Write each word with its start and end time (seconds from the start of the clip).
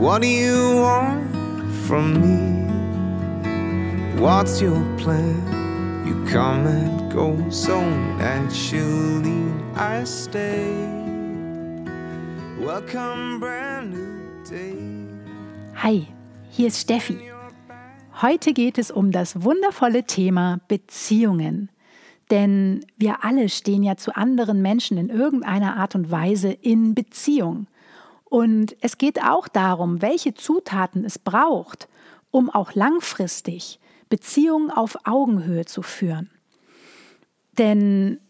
What 0.00 0.22
do 0.22 0.28
you 0.28 0.76
want 0.76 1.30
from 1.86 2.22
me? 2.22 2.64
What's 4.18 4.62
your 4.62 4.80
plan? 4.96 5.36
You 6.06 6.14
come 6.24 6.66
and 6.66 7.12
go 7.12 7.36
so 7.50 7.78
naturally. 8.16 9.44
I 9.76 10.04
stay. 10.04 10.72
Welcome, 12.58 13.40
brand 13.40 13.92
new 13.92 14.42
day. 14.48 14.74
Hi, 15.74 16.06
hier 16.48 16.68
ist 16.68 16.80
Steffi. 16.80 17.18
Heute 18.22 18.54
geht 18.54 18.78
es 18.78 18.90
um 18.90 19.12
das 19.12 19.44
wundervolle 19.44 20.04
Thema 20.04 20.60
Beziehungen. 20.66 21.68
Denn 22.30 22.86
wir 22.96 23.22
alle 23.22 23.50
stehen 23.50 23.82
ja 23.82 23.98
zu 23.98 24.16
anderen 24.16 24.62
Menschen 24.62 24.96
in 24.96 25.10
irgendeiner 25.10 25.76
Art 25.76 25.94
und 25.94 26.10
Weise 26.10 26.52
in 26.52 26.94
Beziehung. 26.94 27.66
Und 28.30 28.76
es 28.80 28.96
geht 28.96 29.22
auch 29.22 29.48
darum, 29.48 30.00
welche 30.02 30.34
Zutaten 30.34 31.04
es 31.04 31.18
braucht, 31.18 31.88
um 32.30 32.48
auch 32.48 32.74
langfristig 32.74 33.80
Beziehungen 34.08 34.70
auf 34.70 34.96
Augenhöhe 35.04 35.64
zu 35.64 35.82
führen. 35.82 36.30
Denn 37.58 38.20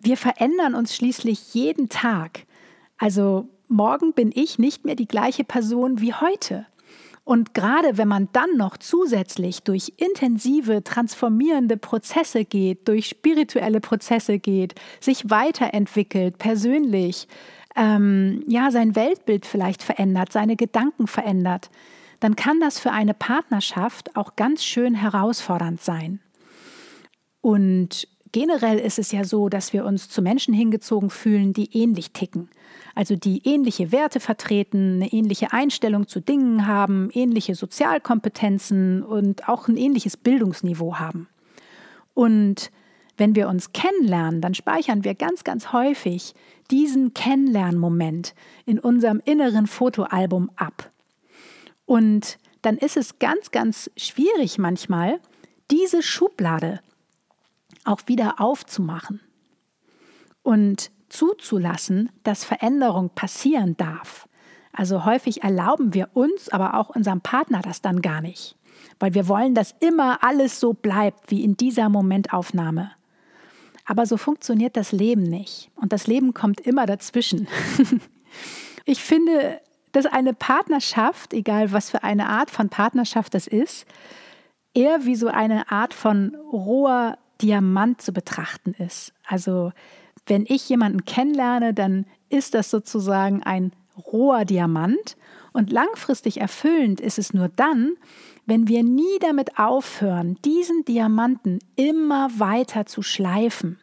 wir 0.00 0.16
verändern 0.16 0.76
uns 0.76 0.94
schließlich 0.94 1.54
jeden 1.54 1.88
Tag. 1.88 2.46
Also 2.98 3.48
morgen 3.66 4.12
bin 4.12 4.30
ich 4.32 4.60
nicht 4.60 4.84
mehr 4.84 4.94
die 4.94 5.08
gleiche 5.08 5.42
Person 5.42 6.00
wie 6.00 6.14
heute. 6.14 6.66
Und 7.24 7.52
gerade 7.52 7.98
wenn 7.98 8.08
man 8.08 8.28
dann 8.32 8.56
noch 8.56 8.76
zusätzlich 8.76 9.64
durch 9.64 9.92
intensive, 9.96 10.84
transformierende 10.84 11.76
Prozesse 11.76 12.44
geht, 12.44 12.86
durch 12.86 13.08
spirituelle 13.08 13.80
Prozesse 13.80 14.38
geht, 14.38 14.74
sich 15.00 15.30
weiterentwickelt, 15.30 16.38
persönlich, 16.38 17.26
ähm, 17.76 18.44
ja, 18.46 18.70
sein 18.70 18.96
Weltbild 18.96 19.46
vielleicht 19.46 19.82
verändert, 19.82 20.32
seine 20.32 20.56
Gedanken 20.56 21.06
verändert, 21.06 21.70
dann 22.20 22.36
kann 22.36 22.60
das 22.60 22.78
für 22.78 22.90
eine 22.90 23.14
Partnerschaft 23.14 24.16
auch 24.16 24.36
ganz 24.36 24.64
schön 24.64 24.94
herausfordernd 24.94 25.80
sein. 25.80 26.20
Und 27.40 28.06
generell 28.32 28.78
ist 28.78 28.98
es 28.98 29.12
ja 29.12 29.24
so, 29.24 29.48
dass 29.48 29.72
wir 29.72 29.84
uns 29.84 30.08
zu 30.08 30.20
Menschen 30.20 30.52
hingezogen 30.52 31.10
fühlen, 31.10 31.52
die 31.52 31.70
ähnlich 31.72 32.12
ticken 32.12 32.50
also 32.94 33.16
die 33.16 33.42
ähnliche 33.44 33.92
Werte 33.92 34.20
vertreten, 34.20 34.96
eine 34.96 35.12
ähnliche 35.12 35.52
Einstellung 35.52 36.06
zu 36.06 36.20
Dingen 36.20 36.66
haben, 36.66 37.10
ähnliche 37.12 37.54
Sozialkompetenzen 37.54 39.02
und 39.02 39.48
auch 39.48 39.68
ein 39.68 39.76
ähnliches 39.76 40.16
Bildungsniveau 40.16 40.96
haben. 40.96 41.28
Und 42.14 42.70
wenn 43.20 43.36
wir 43.36 43.48
uns 43.48 43.72
kennenlernen, 43.72 44.40
dann 44.40 44.54
speichern 44.54 45.04
wir 45.04 45.14
ganz, 45.14 45.44
ganz 45.44 45.72
häufig 45.72 46.34
diesen 46.70 47.12
Kennenlernmoment 47.12 48.34
in 48.64 48.78
unserem 48.78 49.20
inneren 49.24 49.66
Fotoalbum 49.66 50.50
ab. 50.56 50.90
Und 51.84 52.38
dann 52.62 52.78
ist 52.78 52.96
es 52.96 53.18
ganz, 53.18 53.50
ganz 53.50 53.90
schwierig 53.96 54.56
manchmal, 54.56 55.20
diese 55.70 56.02
Schublade 56.02 56.80
auch 57.84 58.00
wieder 58.06 58.40
aufzumachen. 58.40 59.20
Und 60.42 60.90
zuzulassen, 61.10 62.10
dass 62.22 62.44
Veränderung 62.44 63.10
passieren 63.10 63.76
darf. 63.76 64.28
Also 64.72 65.04
häufig 65.04 65.42
erlauben 65.42 65.92
wir 65.92 66.08
uns, 66.14 66.48
aber 66.48 66.74
auch 66.74 66.88
unserem 66.88 67.20
Partner 67.20 67.60
das 67.60 67.82
dann 67.82 68.00
gar 68.00 68.22
nicht, 68.22 68.56
weil 68.98 69.12
wir 69.12 69.28
wollen, 69.28 69.54
dass 69.54 69.74
immer 69.80 70.22
alles 70.22 70.58
so 70.58 70.72
bleibt 70.72 71.30
wie 71.30 71.44
in 71.44 71.56
dieser 71.56 71.90
Momentaufnahme. 71.90 72.92
Aber 73.90 74.06
so 74.06 74.16
funktioniert 74.16 74.76
das 74.76 74.92
Leben 74.92 75.24
nicht 75.24 75.68
und 75.74 75.92
das 75.92 76.06
Leben 76.06 76.32
kommt 76.32 76.60
immer 76.60 76.86
dazwischen. 76.86 77.48
ich 78.84 79.02
finde, 79.02 79.60
dass 79.90 80.06
eine 80.06 80.32
Partnerschaft, 80.32 81.34
egal 81.34 81.72
was 81.72 81.90
für 81.90 82.04
eine 82.04 82.28
Art 82.28 82.52
von 82.52 82.68
Partnerschaft 82.68 83.34
das 83.34 83.48
ist, 83.48 83.86
eher 84.74 85.06
wie 85.06 85.16
so 85.16 85.26
eine 85.26 85.72
Art 85.72 85.92
von 85.92 86.36
roher 86.52 87.18
Diamant 87.42 88.00
zu 88.00 88.12
betrachten 88.12 88.74
ist. 88.74 89.12
Also 89.26 89.72
wenn 90.24 90.44
ich 90.46 90.68
jemanden 90.68 91.04
kennenlerne, 91.04 91.74
dann 91.74 92.06
ist 92.28 92.54
das 92.54 92.70
sozusagen 92.70 93.42
ein 93.42 93.72
roher 93.96 94.44
Diamant 94.44 95.16
und 95.52 95.70
langfristig 95.70 96.40
erfüllend 96.40 97.00
ist 97.00 97.18
es 97.18 97.34
nur 97.34 97.48
dann, 97.48 97.94
wenn 98.46 98.68
wir 98.68 98.82
nie 98.82 99.18
damit 99.20 99.58
aufhören, 99.58 100.36
diesen 100.44 100.84
Diamanten 100.84 101.58
immer 101.76 102.28
weiter 102.38 102.86
zu 102.86 103.02
schleifen, 103.02 103.78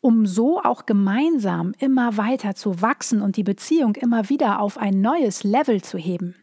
um 0.00 0.26
so 0.26 0.60
auch 0.60 0.86
gemeinsam 0.86 1.74
immer 1.78 2.16
weiter 2.16 2.54
zu 2.54 2.82
wachsen 2.82 3.22
und 3.22 3.36
die 3.36 3.44
Beziehung 3.44 3.94
immer 3.94 4.28
wieder 4.28 4.60
auf 4.60 4.78
ein 4.78 5.00
neues 5.00 5.44
Level 5.44 5.82
zu 5.82 5.98
heben. 5.98 6.34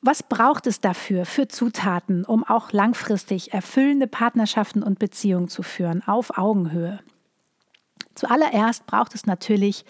Was 0.00 0.22
braucht 0.22 0.66
es 0.68 0.80
dafür 0.80 1.24
für 1.24 1.48
Zutaten, 1.48 2.24
um 2.24 2.44
auch 2.44 2.72
langfristig 2.72 3.52
erfüllende 3.52 4.06
Partnerschaften 4.06 4.82
und 4.82 4.98
Beziehungen 4.98 5.48
zu 5.48 5.62
führen 5.62 6.06
auf 6.06 6.38
Augenhöhe? 6.38 7.00
Zuallererst 8.18 8.84
braucht 8.86 9.14
es 9.14 9.26
natürlich 9.26 9.84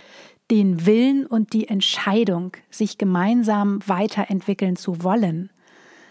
den 0.50 0.84
Willen 0.84 1.25
und 1.25 1.55
die 1.55 1.66
Entscheidung, 1.66 2.53
sich 2.69 2.99
gemeinsam 2.99 3.81
weiterentwickeln 3.87 4.77
zu 4.77 5.03
wollen. 5.03 5.50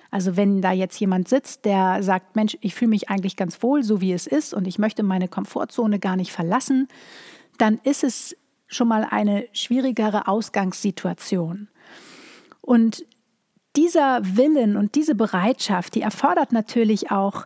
Also 0.10 0.36
wenn 0.36 0.60
da 0.62 0.72
jetzt 0.72 1.00
jemand 1.00 1.28
sitzt, 1.28 1.66
der 1.66 2.02
sagt, 2.02 2.36
Mensch, 2.36 2.58
ich 2.62 2.74
fühle 2.74 2.90
mich 2.90 3.10
eigentlich 3.10 3.36
ganz 3.36 3.62
wohl, 3.62 3.84
so 3.84 4.02
wie 4.02 4.14
es 4.14 4.26
ist 4.26 4.56
und 4.56 4.68
ich 4.68 4.80
möchte 4.80 5.04
meine 5.04 5.28
Komfortzone 5.28 6.00
gar 6.00 6.16
nicht 6.16 6.32
verlassen, 6.32 6.88
dann 7.60 7.80
ist 7.84 8.04
es 8.04 8.36
schon 8.66 8.88
mal 8.88 9.06
eine 9.08 9.46
schwierigere 9.54 10.28
Ausgangssituation. 10.28 11.68
Und 12.62 13.06
dieser 13.76 14.22
Willen 14.24 14.76
und 14.76 14.96
diese 14.96 15.14
Bereitschaft, 15.14 15.94
die 15.94 16.02
erfordert 16.02 16.52
natürlich 16.52 17.12
auch 17.12 17.46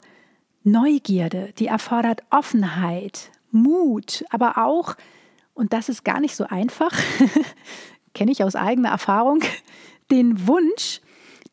Neugierde, 0.63 1.51
die 1.59 1.67
erfordert 1.67 2.23
Offenheit, 2.29 3.31
Mut, 3.51 4.23
aber 4.29 4.57
auch, 4.57 4.95
und 5.53 5.73
das 5.73 5.89
ist 5.89 6.03
gar 6.03 6.19
nicht 6.19 6.35
so 6.35 6.45
einfach, 6.45 6.91
kenne 8.13 8.31
ich 8.31 8.43
aus 8.43 8.55
eigener 8.55 8.89
Erfahrung, 8.89 9.41
den 10.09 10.47
Wunsch, 10.47 11.01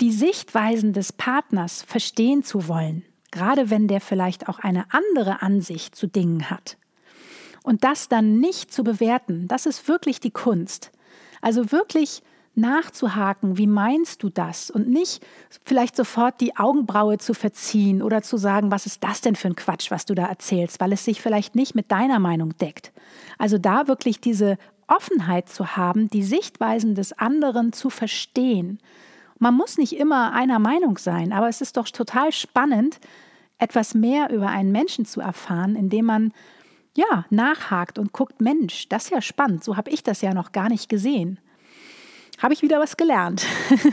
die 0.01 0.13
Sichtweisen 0.13 0.93
des 0.93 1.13
Partners 1.13 1.83
verstehen 1.83 2.43
zu 2.43 2.69
wollen, 2.69 3.05
gerade 3.31 3.71
wenn 3.71 3.89
der 3.89 4.01
vielleicht 4.01 4.49
auch 4.49 4.59
eine 4.59 4.87
andere 4.93 5.43
Ansicht 5.43 5.95
zu 5.95 6.07
Dingen 6.07 6.51
hat. 6.51 6.77
Und 7.65 7.85
das 7.85 8.09
dann 8.09 8.39
nicht 8.39 8.73
zu 8.73 8.85
bewerten, 8.85 9.49
das 9.49 9.67
ist 9.67 9.89
wirklich 9.89 10.21
die 10.21 10.31
Kunst. 10.31 10.91
Also 11.41 11.71
wirklich 11.73 12.23
nachzuhaken, 12.59 13.57
wie 13.57 13.67
meinst 13.67 14.23
du 14.23 14.29
das? 14.29 14.71
Und 14.71 14.89
nicht 14.89 15.25
vielleicht 15.65 15.97
sofort 15.97 16.41
die 16.41 16.57
Augenbraue 16.57 17.19
zu 17.19 17.33
verziehen 17.33 18.03
oder 18.03 18.23
zu 18.23 18.37
sagen, 18.37 18.71
was 18.71 18.85
ist 18.85 19.03
das 19.03 19.21
denn 19.21 19.37
für 19.37 19.49
ein 19.49 19.57
Quatsch, 19.57 19.91
was 19.91 20.05
du 20.05 20.15
da 20.15 20.27
erzählst, 20.27 20.81
weil 20.81 20.93
es 20.93 21.05
sich 21.05 21.23
vielleicht 21.23 21.55
nicht 21.55 21.75
mit 21.75 21.91
deiner 21.91 22.19
Meinung 22.19 22.57
deckt. 22.59 22.93
Also 23.39 23.57
da 23.57 23.89
wirklich 23.89 24.21
diese 24.21 24.59
Offenheit 24.87 25.49
zu 25.49 25.77
haben, 25.77 26.09
die 26.11 26.23
Sichtweisen 26.23 26.95
des 26.95 27.13
anderen 27.13 27.73
zu 27.73 27.91
verstehen. 27.91 28.79
Man 29.39 29.55
muss 29.55 29.79
nicht 29.79 29.95
immer 29.95 30.33
einer 30.33 30.59
Meinung 30.59 30.99
sein, 30.99 31.33
aber 31.33 31.49
es 31.49 31.61
ist 31.61 31.77
doch 31.77 31.89
total 31.89 32.33
spannend, 32.33 32.99
etwas 33.59 33.95
mehr 33.95 34.31
über 34.31 34.49
einen 34.49 34.73
Menschen 34.73 35.05
zu 35.05 35.21
erfahren, 35.21 35.77
indem 35.77 36.07
man 36.07 36.33
ja 36.97 37.25
nachhakt 37.31 37.99
und 37.99 38.13
guckt, 38.13 38.41
Mensch, 38.41 38.89
das 38.89 39.05
ist 39.05 39.11
ja 39.11 39.21
spannend, 39.21 39.63
so 39.63 39.77
habe 39.77 39.91
ich 39.91 40.03
das 40.03 40.21
ja 40.21 40.35
noch 40.35 40.53
gar 40.53 40.69
nicht 40.69 40.89
gesehen 40.89 41.39
habe 42.39 42.55
ich 42.55 42.63
wieder 42.63 42.81
was 42.81 42.97
gelernt. 42.97 43.47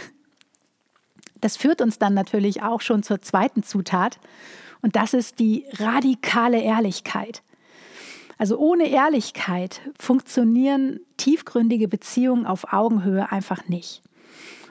Das 1.42 1.58
führt 1.58 1.80
uns 1.80 2.00
dann 2.00 2.16
natürlich 2.16 2.64
auch 2.64 2.82
schon 2.82 3.04
zur 3.04 3.22
zweiten 3.22 3.62
Zutat 3.62 4.20
und 4.82 4.96
das 4.96 5.14
ist 5.14 5.38
die 5.38 5.66
radikale 5.74 6.60
Ehrlichkeit. 6.60 7.44
Also 8.38 8.58
ohne 8.58 8.90
Ehrlichkeit 8.90 9.82
funktionieren 10.00 11.02
tiefgründige 11.18 11.88
Beziehungen 11.88 12.48
auf 12.48 12.74
Augenhöhe 12.74 13.32
einfach 13.32 13.68
nicht. 13.68 14.02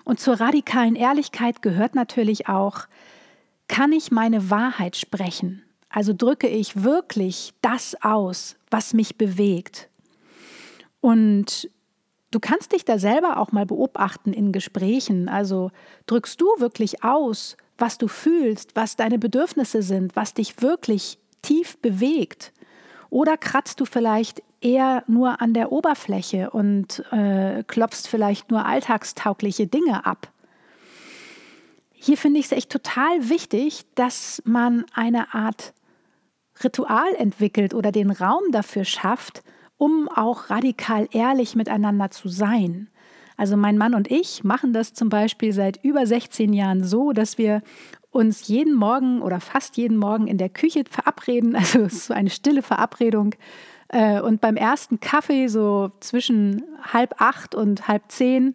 Und 0.05 0.19
zur 0.19 0.41
radikalen 0.41 0.97
Ehrlichkeit 0.97 1.63
gehört 1.63 1.95
natürlich 1.95 2.49
auch, 2.49 2.87
kann 3.69 3.93
ich 3.93 4.11
meine 4.11 4.51
Wahrheit 4.51 4.97
sprechen? 4.97 5.63
Also 5.89 6.13
drücke 6.13 6.49
ich 6.49 6.83
wirklich 6.83 7.55
das 7.63 7.97
aus, 8.03 8.57
was 8.69 8.95
mich 8.95 9.17
bewegt? 9.17 9.89
Und 11.01 11.71
Du 12.35 12.41
kannst 12.41 12.73
dich 12.73 12.85
da 12.85 12.99
selber 12.99 13.37
auch 13.37 13.53
mal 13.53 13.65
beobachten 13.65 14.33
in 14.33 14.51
Gesprächen. 14.51 15.29
Also 15.29 15.71
drückst 16.07 16.41
du 16.41 16.47
wirklich 16.59 17.05
aus, 17.05 17.57
was 17.79 17.97
du 17.97 18.09
fühlst, 18.09 18.75
was 18.75 18.97
deine 18.97 19.21
Bedürfnisse 19.21 19.83
sind, 19.83 20.17
was 20.17 20.35
dich 20.35 20.61
wirklich 20.61 21.21
tief 21.43 21.79
bewegt? 21.79 22.53
Oder 23.09 23.37
kratzt 23.37 23.79
du 23.79 23.85
vielleicht 23.85 24.43
eher 24.61 25.05
nur 25.07 25.41
an 25.41 25.55
der 25.55 25.71
Oberfläche 25.71 26.51
und 26.51 27.05
äh, 27.13 27.63
klopfst 27.69 28.09
vielleicht 28.09 28.51
nur 28.51 28.67
alltagstaugliche 28.67 29.69
Dinge 29.69 30.05
ab? 30.05 30.33
Hier 31.93 32.17
finde 32.17 32.41
ich 32.41 32.47
es 32.47 32.53
echt 32.53 32.71
total 32.71 33.29
wichtig, 33.29 33.85
dass 33.95 34.43
man 34.45 34.87
eine 34.93 35.35
Art 35.35 35.73
Ritual 36.65 37.15
entwickelt 37.17 37.75
oder 37.75 37.93
den 37.93 38.11
Raum 38.11 38.43
dafür 38.51 38.85
schafft, 38.85 39.45
um 39.77 40.09
auch 40.09 40.51
radikal 40.51 41.09
ehrlich 41.13 41.57
miteinander 41.57 42.11
zu 42.11 42.29
sein. 42.29 42.89
Also 43.37 43.57
mein 43.57 43.77
Mann 43.77 43.95
und 43.95 44.11
ich 44.11 44.45
machen 44.45 44.73
das 44.73 44.95
zum 44.95 45.09
Beispiel 45.09 45.53
seit 45.53 45.83
über 45.83 46.07
16 46.07 46.53
Jahren 46.53 46.85
so, 46.85 47.13
dass 47.13 47.39
wir 47.39 47.63
uns 48.11 48.47
jeden 48.47 48.75
Morgen 48.75 49.23
oder 49.23 49.41
fast 49.41 49.77
jeden 49.77 49.97
Morgen 49.97 50.29
in 50.29 50.39
der 50.39 50.49
Küche 50.49 50.85
verabreden. 50.89 51.57
Also 51.57 51.81
es 51.81 51.95
ist 51.95 52.07
so 52.07 52.15
eine 52.15 52.31
stille 52.31 52.63
Verabredung. 52.63 53.35
Äh, 53.89 54.21
und 54.21 54.41
beim 54.41 54.57
ersten 54.57 55.01
Kaffee, 55.01 55.49
so 55.49 55.91
zwischen 56.01 56.63
halb 56.93 57.21
acht 57.21 57.55
und 57.55 57.89
halb 57.89 58.05
zehn, 58.09 58.55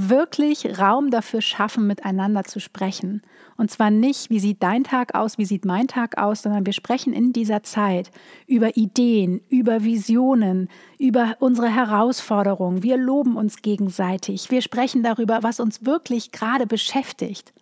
wirklich 0.00 0.78
Raum 0.78 1.10
dafür 1.10 1.40
schaffen, 1.42 1.88
miteinander 1.88 2.44
zu 2.44 2.60
sprechen. 2.60 3.20
Und 3.56 3.72
zwar 3.72 3.90
nicht, 3.90 4.30
wie 4.30 4.38
sieht 4.38 4.62
dein 4.62 4.84
Tag 4.84 5.16
aus, 5.16 5.38
wie 5.38 5.44
sieht 5.44 5.64
mein 5.64 5.88
Tag 5.88 6.16
aus, 6.18 6.42
sondern 6.42 6.64
wir 6.64 6.72
sprechen 6.72 7.12
in 7.12 7.32
dieser 7.32 7.64
Zeit 7.64 8.12
über 8.46 8.76
Ideen, 8.76 9.40
über 9.48 9.82
Visionen, 9.82 10.68
über 11.00 11.36
unsere 11.40 11.68
Herausforderungen. 11.68 12.84
Wir 12.84 12.96
loben 12.96 13.36
uns 13.36 13.60
gegenseitig. 13.60 14.52
Wir 14.52 14.62
sprechen 14.62 15.02
darüber, 15.02 15.42
was 15.42 15.58
uns 15.58 15.84
wirklich 15.84 16.30
gerade 16.30 16.68
beschäftigt. 16.68 17.52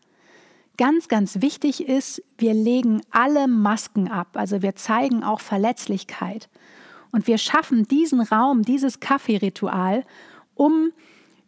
Ganz, 0.77 1.09
ganz 1.09 1.41
wichtig 1.41 1.89
ist, 1.89 2.23
wir 2.37 2.53
legen 2.53 3.01
alle 3.11 3.49
Masken 3.49 4.09
ab. 4.09 4.29
Also 4.35 4.61
wir 4.61 4.77
zeigen 4.77 5.25
auch 5.25 5.41
Verletzlichkeit. 5.41 6.51
Und 7.13 7.27
wir 7.27 7.39
schaffen 7.39 7.89
diesen 7.89 8.21
Raum, 8.21 8.61
dieses 8.61 9.01
Kaffeeritual, 9.01 10.05
um 10.55 10.93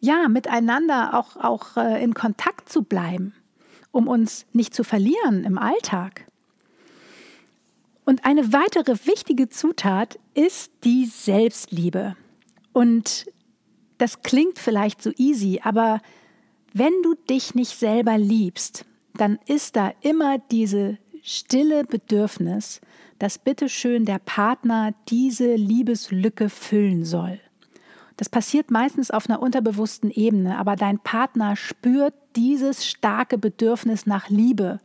ja, 0.00 0.28
miteinander 0.28 1.18
auch, 1.18 1.36
auch 1.36 1.76
äh, 1.76 2.02
in 2.02 2.14
Kontakt 2.14 2.68
zu 2.68 2.82
bleiben, 2.82 3.34
um 3.90 4.08
uns 4.08 4.46
nicht 4.52 4.74
zu 4.74 4.84
verlieren 4.84 5.44
im 5.44 5.58
Alltag. 5.58 6.26
Und 8.04 8.24
eine 8.24 8.52
weitere 8.52 8.96
wichtige 9.06 9.48
Zutat 9.48 10.18
ist 10.34 10.72
die 10.84 11.04
Selbstliebe. 11.04 12.16
Und 12.72 13.26
das 13.98 14.22
klingt 14.22 14.58
vielleicht 14.58 15.02
so 15.02 15.10
easy, 15.16 15.60
aber 15.62 16.00
wenn 16.72 17.02
du 17.02 17.14
dich 17.14 17.54
nicht 17.54 17.76
selber 17.76 18.16
liebst, 18.16 18.84
dann 19.14 19.38
ist 19.46 19.76
da 19.76 19.92
immer 20.00 20.38
diese 20.38 20.98
stille 21.22 21.84
Bedürfnis, 21.84 22.80
dass 23.18 23.38
bitteschön 23.38 24.04
der 24.04 24.20
Partner 24.20 24.94
diese 25.08 25.54
Liebeslücke 25.54 26.48
füllen 26.48 27.04
soll. 27.04 27.40
Das 28.18 28.28
passiert 28.28 28.72
meistens 28.72 29.12
auf 29.12 29.30
einer 29.30 29.40
unterbewussten 29.40 30.10
Ebene, 30.10 30.58
aber 30.58 30.74
dein 30.74 30.98
Partner 30.98 31.54
spürt 31.54 32.14
dieses 32.34 32.84
starke 32.84 33.38
Bedürfnis 33.38 34.06
nach 34.06 34.28
Liebe 34.28 34.80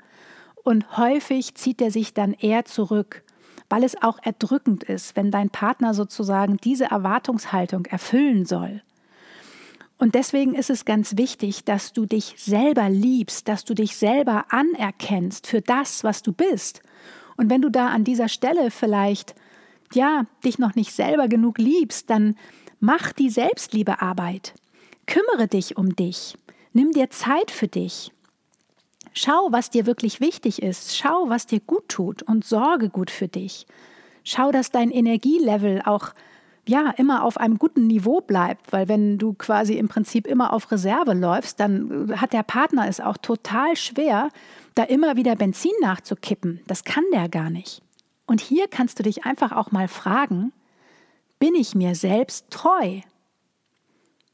und 0.64 0.98
häufig 0.98 1.56
zieht 1.56 1.82
er 1.82 1.90
sich 1.90 2.14
dann 2.14 2.34
eher 2.34 2.66
zurück, 2.66 3.24
weil 3.70 3.84
es 3.84 4.00
auch 4.02 4.20
erdrückend 4.22 4.84
ist, 4.84 5.16
wenn 5.16 5.32
dein 5.32 5.50
Partner 5.50 5.96
sozusagen 5.96 6.58
diese 6.58 6.86
Erwartungshaltung 6.86 7.88
erfüllen 7.88 8.46
soll. 8.46 8.84
Und 9.98 10.14
deswegen 10.14 10.54
ist 10.54 10.70
es 10.70 10.86
ganz 10.86 11.18
wichtig, 11.18 11.66
dass 11.66 11.92
du 11.92 12.06
dich 12.06 12.36
selber 12.38 12.88
liebst, 12.88 13.48
dass 13.48 13.66
du 13.66 13.74
dich 13.74 13.96
selber 13.96 14.46
anerkennst 14.50 15.48
für 15.48 15.62
das, 15.62 16.04
was 16.04 16.22
du 16.22 16.34
bist. 16.34 16.84
Und 17.36 17.50
wenn 17.50 17.64
du 17.64 17.70
da 17.70 17.88
an 17.88 18.04
dieser 18.04 18.30
Stelle 18.30 18.70
vielleicht 18.70 19.34
ja, 19.96 20.26
dich 20.44 20.60
noch 20.60 20.76
nicht 20.76 20.94
selber 20.94 21.28
genug 21.28 21.58
liebst, 21.58 22.10
dann 22.10 22.36
Mach 22.86 23.14
die 23.14 23.30
Selbstliebearbeit. 23.30 24.56
Kümmere 25.08 25.48
dich 25.48 25.78
um 25.78 25.96
dich. 25.96 26.38
Nimm 26.74 26.92
dir 26.92 27.10
Zeit 27.10 27.50
für 27.50 27.70
dich. 27.70 28.12
Schau, 29.14 29.48
was 29.52 29.70
dir 29.70 29.86
wirklich 29.86 30.20
wichtig 30.20 30.62
ist. 30.62 30.98
Schau, 30.98 31.30
was 31.30 31.48
dir 31.48 31.62
gut 31.62 31.88
tut 31.88 32.24
und 32.24 32.44
sorge 32.44 32.90
gut 32.90 33.10
für 33.10 33.30
dich. 33.30 33.68
Schau, 34.26 34.52
dass 34.52 34.70
dein 34.70 34.92
Energielevel 34.92 35.82
auch 35.86 36.10
ja, 36.68 36.94
immer 36.98 37.24
auf 37.24 37.38
einem 37.38 37.58
guten 37.58 37.88
Niveau 37.88 38.20
bleibt, 38.20 38.74
weil 38.74 38.90
wenn 38.90 39.18
du 39.18 39.32
quasi 39.32 39.76
im 39.76 39.88
Prinzip 39.88 40.28
immer 40.28 40.52
auf 40.52 40.70
Reserve 40.70 41.14
läufst, 41.14 41.62
dann 41.62 42.20
hat 42.20 42.34
der 42.34 42.44
Partner 42.44 42.90
es 42.90 43.00
auch 43.00 43.16
total 43.16 43.78
schwer, 43.78 44.28
da 44.76 44.84
immer 44.84 45.16
wieder 45.16 45.38
Benzin 45.38 45.72
nachzukippen. 45.80 46.60
Das 46.68 46.84
kann 46.84 47.06
der 47.14 47.30
gar 47.30 47.50
nicht. 47.50 47.82
Und 48.26 48.42
hier 48.42 48.68
kannst 48.68 49.00
du 49.00 49.04
dich 49.04 49.24
einfach 49.24 49.54
auch 49.54 49.72
mal 49.72 49.88
fragen, 49.88 50.52
bin 51.44 51.56
ich 51.56 51.75
mir 51.75 51.94
selbst 51.94 52.51
treu? 52.51 53.01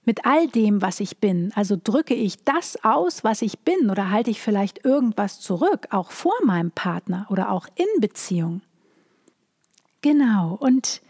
Mit 0.05 0.27
all 0.27 0.47
dem, 0.47 0.83
was 0.83 0.99
ich 0.99 1.17
bin, 1.17 1.51
also 1.55 1.75
drücke 1.75 2.13
ich 2.13 2.43
das 2.43 2.83
aus, 2.83 3.23
was 3.23 3.41
ich 3.41 3.57
bin, 3.61 3.89
oder 3.89 4.11
halte 4.11 4.29
ich 4.29 4.39
vielleicht 4.39 4.85
irgendwas 4.85 5.39
zurück, 5.39 5.87
auch 5.89 6.11
vor 6.11 6.35
meinem 6.45 6.69
Partner 6.69 7.25
oder 7.31 7.49
auch 7.49 7.67
in 7.73 7.99
Beziehung? 7.99 8.61
Genau, 10.01 10.55
und 10.59 11.01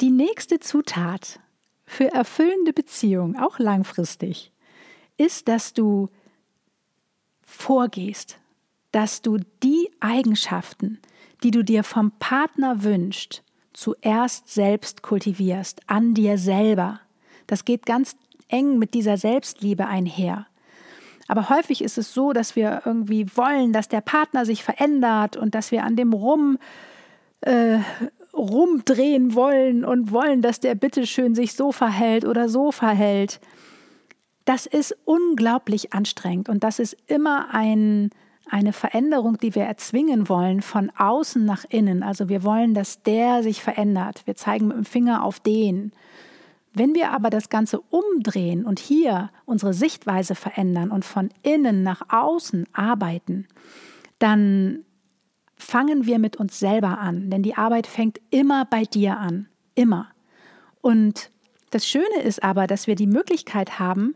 die 0.00 0.12
nächste 0.12 0.60
Zutat 0.60 1.40
für 1.86 2.12
erfüllende 2.12 2.72
Beziehung, 2.72 3.36
auch 3.36 3.58
langfristig, 3.58 4.52
ist, 5.16 5.48
dass 5.48 5.72
du 5.72 6.08
vorgehst, 7.42 8.38
dass 8.92 9.22
du 9.22 9.38
die 9.64 9.90
Eigenschaften, 9.98 11.00
die 11.42 11.50
du 11.50 11.64
dir 11.64 11.82
vom 11.82 12.12
Partner 12.12 12.84
wünschst, 12.84 13.42
zuerst 13.76 14.48
selbst 14.48 15.02
kultivierst, 15.02 15.82
an 15.86 16.14
dir 16.14 16.38
selber. 16.38 17.00
Das 17.46 17.66
geht 17.66 17.84
ganz 17.84 18.16
eng 18.48 18.78
mit 18.78 18.94
dieser 18.94 19.18
Selbstliebe 19.18 19.86
einher. 19.86 20.46
Aber 21.28 21.50
häufig 21.50 21.82
ist 21.82 21.98
es 21.98 22.14
so, 22.14 22.32
dass 22.32 22.56
wir 22.56 22.82
irgendwie 22.86 23.26
wollen, 23.36 23.72
dass 23.72 23.88
der 23.88 24.00
Partner 24.00 24.46
sich 24.46 24.64
verändert 24.64 25.36
und 25.36 25.54
dass 25.54 25.72
wir 25.72 25.84
an 25.84 25.94
dem 25.94 26.12
rum 26.12 26.58
äh, 27.42 27.80
rumdrehen 28.32 29.34
wollen 29.34 29.84
und 29.84 30.10
wollen, 30.10 30.40
dass 30.40 30.60
der 30.60 30.74
bitteschön 30.74 31.34
sich 31.34 31.52
so 31.54 31.70
verhält 31.70 32.24
oder 32.24 32.48
so 32.48 32.72
verhält. 32.72 33.40
Das 34.46 34.64
ist 34.64 34.96
unglaublich 35.04 35.92
anstrengend 35.92 36.48
und 36.48 36.64
das 36.64 36.78
ist 36.78 36.96
immer 37.08 37.48
ein 37.52 38.10
eine 38.48 38.72
Veränderung, 38.72 39.38
die 39.38 39.54
wir 39.54 39.64
erzwingen 39.64 40.28
wollen, 40.28 40.62
von 40.62 40.90
außen 40.96 41.44
nach 41.44 41.64
innen. 41.68 42.02
Also 42.02 42.28
wir 42.28 42.44
wollen, 42.44 42.74
dass 42.74 43.02
der 43.02 43.42
sich 43.42 43.62
verändert. 43.62 44.22
Wir 44.24 44.36
zeigen 44.36 44.68
mit 44.68 44.76
dem 44.76 44.84
Finger 44.84 45.24
auf 45.24 45.40
den. 45.40 45.92
Wenn 46.72 46.94
wir 46.94 47.10
aber 47.10 47.30
das 47.30 47.48
Ganze 47.48 47.80
umdrehen 47.80 48.64
und 48.66 48.78
hier 48.78 49.30
unsere 49.46 49.72
Sichtweise 49.72 50.34
verändern 50.34 50.90
und 50.90 51.04
von 51.04 51.30
innen 51.42 51.82
nach 51.82 52.02
außen 52.10 52.66
arbeiten, 52.72 53.48
dann 54.18 54.84
fangen 55.56 56.06
wir 56.06 56.18
mit 56.18 56.36
uns 56.36 56.58
selber 56.58 56.98
an. 56.98 57.30
Denn 57.30 57.42
die 57.42 57.56
Arbeit 57.56 57.86
fängt 57.86 58.20
immer 58.30 58.66
bei 58.66 58.82
dir 58.82 59.16
an. 59.18 59.48
Immer. 59.74 60.08
Und 60.80 61.30
das 61.70 61.86
Schöne 61.86 62.22
ist 62.22 62.42
aber, 62.42 62.66
dass 62.66 62.86
wir 62.86 62.94
die 62.94 63.06
Möglichkeit 63.06 63.78
haben, 63.78 64.14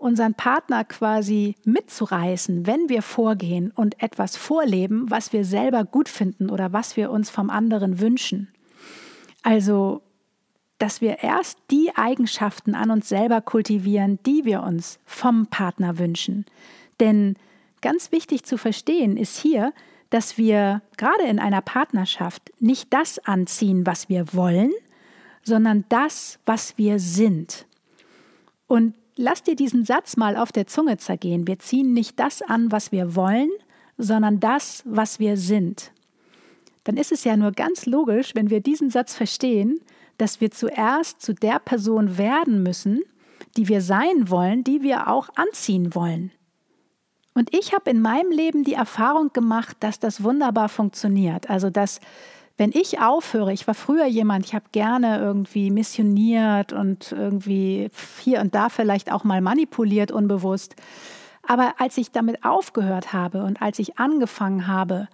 unseren 0.00 0.34
Partner 0.34 0.84
quasi 0.84 1.56
mitzureißen, 1.64 2.66
wenn 2.66 2.88
wir 2.88 3.02
vorgehen 3.02 3.70
und 3.70 4.02
etwas 4.02 4.34
vorleben, 4.36 5.10
was 5.10 5.34
wir 5.34 5.44
selber 5.44 5.84
gut 5.84 6.08
finden 6.08 6.48
oder 6.48 6.72
was 6.72 6.96
wir 6.96 7.10
uns 7.10 7.28
vom 7.28 7.50
anderen 7.50 8.00
wünschen. 8.00 8.48
Also, 9.42 10.00
dass 10.78 11.02
wir 11.02 11.22
erst 11.22 11.58
die 11.70 11.90
Eigenschaften 11.94 12.74
an 12.74 12.90
uns 12.90 13.10
selber 13.10 13.42
kultivieren, 13.42 14.18
die 14.24 14.46
wir 14.46 14.62
uns 14.62 14.98
vom 15.04 15.46
Partner 15.48 15.98
wünschen. 15.98 16.46
Denn 16.98 17.36
ganz 17.82 18.10
wichtig 18.10 18.44
zu 18.44 18.56
verstehen 18.56 19.18
ist 19.18 19.36
hier, 19.36 19.74
dass 20.08 20.38
wir 20.38 20.80
gerade 20.96 21.24
in 21.24 21.38
einer 21.38 21.60
Partnerschaft 21.60 22.50
nicht 22.58 22.92
das 22.94 23.18
anziehen, 23.18 23.84
was 23.84 24.08
wir 24.08 24.32
wollen, 24.32 24.72
sondern 25.42 25.84
das, 25.90 26.38
was 26.46 26.78
wir 26.78 26.98
sind. 26.98 27.66
Und 28.66 28.94
Lass 29.22 29.42
dir 29.42 29.54
diesen 29.54 29.84
Satz 29.84 30.16
mal 30.16 30.34
auf 30.34 30.50
der 30.50 30.66
Zunge 30.66 30.96
zergehen. 30.96 31.46
Wir 31.46 31.58
ziehen 31.58 31.92
nicht 31.92 32.18
das 32.18 32.40
an, 32.40 32.72
was 32.72 32.90
wir 32.90 33.14
wollen, 33.14 33.50
sondern 33.98 34.40
das, 34.40 34.82
was 34.86 35.20
wir 35.20 35.36
sind. 35.36 35.92
Dann 36.84 36.96
ist 36.96 37.12
es 37.12 37.24
ja 37.24 37.36
nur 37.36 37.52
ganz 37.52 37.84
logisch, 37.84 38.34
wenn 38.34 38.48
wir 38.48 38.62
diesen 38.62 38.88
Satz 38.88 39.14
verstehen, 39.14 39.78
dass 40.16 40.40
wir 40.40 40.50
zuerst 40.50 41.20
zu 41.20 41.34
der 41.34 41.58
Person 41.58 42.16
werden 42.16 42.62
müssen, 42.62 43.02
die 43.58 43.68
wir 43.68 43.82
sein 43.82 44.30
wollen, 44.30 44.64
die 44.64 44.80
wir 44.80 45.08
auch 45.08 45.28
anziehen 45.36 45.94
wollen. 45.94 46.32
Und 47.34 47.54
ich 47.54 47.74
habe 47.74 47.90
in 47.90 48.00
meinem 48.00 48.30
Leben 48.30 48.64
die 48.64 48.72
Erfahrung 48.72 49.34
gemacht, 49.34 49.76
dass 49.80 49.98
das 49.98 50.24
wunderbar 50.24 50.70
funktioniert. 50.70 51.50
Also 51.50 51.68
dass 51.68 52.00
Wenn 52.60 52.72
ich 52.74 53.00
aufhöre, 53.00 53.54
ich 53.54 53.66
war 53.66 53.72
früher 53.74 54.04
jemand, 54.04 54.44
ich 54.44 54.54
habe 54.54 54.66
gerne 54.70 55.18
irgendwie 55.18 55.70
missioniert 55.70 56.74
und 56.74 57.10
irgendwie 57.10 57.88
hier 58.20 58.42
und 58.42 58.54
da 58.54 58.68
vielleicht 58.68 59.10
auch 59.10 59.24
mal 59.24 59.40
manipuliert, 59.40 60.12
unbewusst. 60.12 60.76
Aber 61.42 61.76
als 61.78 61.96
ich 61.96 62.10
damit 62.12 62.44
aufgehört 62.44 63.14
habe 63.14 63.44
und 63.44 63.62
als 63.62 63.78
ich 63.78 63.98
angefangen 63.98 64.66
habe, 64.66 65.08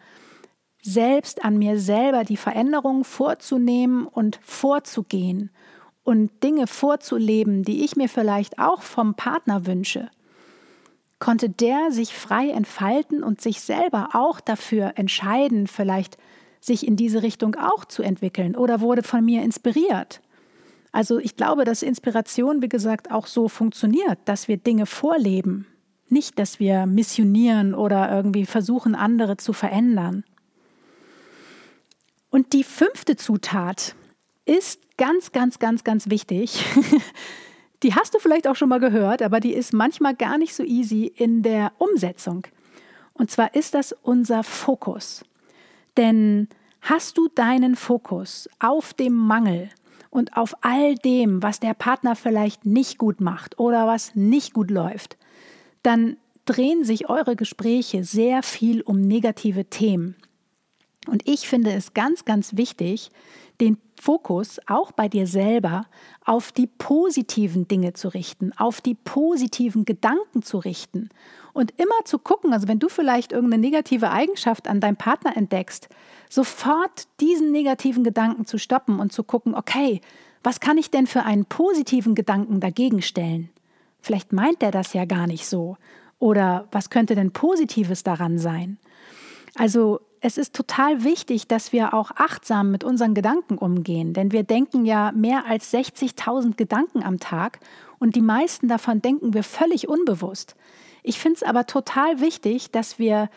selbst 0.83 1.45
an 1.45 1.57
mir 1.57 1.79
selber 1.79 2.25
die 2.25 2.37
Veränderungen 2.37 3.05
vorzunehmen 3.05 4.09
und 4.09 4.41
vorzugehen 4.43 5.51
und 6.03 6.43
Dinge 6.43 6.67
vorzuleben, 6.67 7.63
die 7.63 7.85
ich 7.85 7.95
mir 7.95 8.09
vielleicht 8.09 8.59
auch 8.59 8.83
vom 8.83 9.15
Partner 9.15 9.67
wünsche, 9.67 10.11
konnte 11.21 11.49
der 11.49 11.93
sich 11.93 12.13
frei 12.13 12.51
entfalten 12.51 13.23
und 13.23 13.41
sich 13.41 13.61
selber 13.61 14.09
auch 14.15 14.41
dafür 14.41 14.95
entscheiden, 14.97 15.69
vielleicht 15.69 16.19
sich 16.67 16.87
in 16.87 16.97
diese 16.97 17.23
Richtung 17.23 17.55
auch 17.55 17.85
zu 17.85 18.03
entwickeln 18.03 18.57
oder 18.57 18.81
wurde 18.81 19.03
von 19.03 19.25
mir 19.25 19.43
inspiriert. 19.43 20.21
Also 20.93 21.19
ich 21.19 21.37
glaube, 21.37 21.65
dass 21.65 21.83
Inspiration, 21.83 22.63
wie 22.63 22.69
gesagt, 22.69 23.11
auch 23.11 23.27
so 23.27 23.49
funktioniert, 23.49 24.19
dass 24.25 24.49
wir 24.49 24.57
Dinge 24.57 24.87
vorleben, 24.87 25.67
nicht, 26.09 26.39
dass 26.39 26.59
wir 26.59 26.87
missionieren 26.87 27.75
oder 27.75 28.11
irgendwie 28.11 28.47
versuchen, 28.47 28.95
andere 28.95 29.37
zu 29.37 29.53
verändern. 29.53 30.25
Und 32.31 32.53
die 32.53 32.65
fünfte 32.65 33.17
Zutat 33.17 33.95
ist 34.45 34.81
ganz, 34.97 35.33
ganz, 35.33 35.59
ganz, 35.59 35.85
ganz 35.85 36.11
wichtig. 36.11 36.65
Die 37.83 37.95
hast 37.95 38.15
du 38.15 38.19
vielleicht 38.19 38.49
auch 38.49 38.57
schon 38.57 38.71
mal 38.71 38.81
gehört, 38.81 39.21
aber 39.21 39.39
die 39.39 39.53
ist 39.53 39.75
manchmal 39.75 40.15
gar 40.15 40.39
nicht 40.39 40.55
so 40.55 40.63
easy 40.63 41.13
in 41.15 41.43
der 41.43 41.73
Umsetzung. 41.77 42.47
Und 43.13 43.31
zwar 43.31 43.55
ist 43.55 43.75
das 43.75 43.93
unser 43.93 44.43
Fokus. 44.43 45.25
Denn 45.97 46.49
hast 46.81 47.19
du 47.19 47.29
deinen 47.29 47.77
Fokus 47.77 48.49
auf 48.59 48.95
dem 48.95 49.15
Mangel 49.15 49.69
und 50.11 50.37
auf 50.37 50.55
all 50.63 50.95
dem, 50.97 51.43
was 51.43 51.61
der 51.61 51.75
Partner 51.75 52.17
vielleicht 52.17 52.65
nicht 52.65 52.99
gut 52.99 53.21
macht 53.21 53.59
oder 53.59 53.87
was 53.87 54.15
nicht 54.15 54.55
gut 54.55 54.71
läuft, 54.71 55.17
dann 55.83 56.17
drehen 56.45 56.85
sich 56.85 57.09
eure 57.09 57.37
Gespräche 57.37 58.05
sehr 58.05 58.43
viel 58.43 58.81
um 58.83 59.01
negative 59.01 59.67
Themen. 59.67 60.17
Und 61.07 61.29
ich 61.29 61.49
finde 61.49 61.73
es 61.73 61.95
ganz, 61.95 62.25
ganz 62.25 62.57
wichtig, 62.57 63.11
den 63.61 63.79
Fokus 64.07 64.61
auch 64.69 64.93
bei 64.93 65.09
dir 65.09 65.27
selber 65.27 65.87
auf 66.25 66.53
die 66.53 66.69
positiven 66.69 67.67
Dinge 67.67 67.93
zu 67.93 68.07
richten, 68.07 68.53
auf 68.57 68.81
die 68.81 68.95
positiven 68.95 69.85
Gedanken 69.85 70.43
zu 70.43 70.59
richten 70.59 71.09
und 71.53 71.73
immer 71.77 72.05
zu 72.05 72.21
gucken, 72.21 72.53
also 72.53 72.69
wenn 72.69 72.79
du 72.79 72.89
vielleicht 72.89 73.33
irgendeine 73.33 73.61
negative 73.61 74.13
Eigenschaft 74.13 74.69
an 74.69 74.79
deinem 74.79 74.95
Partner 74.95 75.37
entdeckst, 75.37 75.89
sofort 76.31 77.09
diesen 77.19 77.51
negativen 77.51 78.05
Gedanken 78.05 78.47
zu 78.47 78.59
stoppen 78.59 79.01
und 79.01 79.13
zu 79.13 79.25
gucken, 79.25 79.57
okay, 79.57 80.01
was 80.45 80.61
kann 80.61 80.79
ich 80.79 80.93
denn 80.93 81.09
für 81.09 81.25
einen 81.25 81.45
positiven 81.45 82.15
Gedanken 82.15 82.61
dagegen 82.61 83.03
stellen? 83.03 83.51
Vielleicht 84.01 84.33
meint 84.33 84.63
er 84.63 84.71
das 84.71 84.93
ja 84.93 85.05
gar 85.05 85.27
nicht 85.27 85.47
so. 85.47 85.79
Oder 86.21 86.69
was 86.71 86.91
könnte 86.91 87.17
denn 87.17 87.33
Positives 87.33 88.05
daran 88.05 88.39
sein? 88.39 88.79
Also 89.57 90.01
es 90.27 90.39
ist 90.39 90.57
total 90.57 91.05
wichtig, 91.05 91.47
dass 91.47 91.73
wir 91.73 91.95
auch 91.95 92.11
achtsam 92.17 92.73
mit 92.73 92.83
unseren 92.83 93.15
Gedanken 93.15 93.59
umgehen, 93.59 94.13
denn 94.13 94.33
wir 94.33 94.43
denken 94.43 94.85
ja 94.85 95.13
mehr 95.13 95.45
als 95.47 95.73
60.000 95.73 96.57
Gedanken 96.57 97.05
am 97.05 97.21
Tag 97.21 97.61
und 98.01 98.17
die 98.17 98.23
meisten 98.23 98.67
davon 98.67 99.01
denken 99.01 99.35
wir 99.35 99.45
völlig 99.45 99.87
unbewusst. 99.89 100.57
Ich 101.05 101.21
finde 101.21 101.37
es 101.37 101.43
aber 101.45 101.67
total 101.67 102.19
wichtig, 102.19 102.73
dass 102.73 102.99
wir 102.99 103.31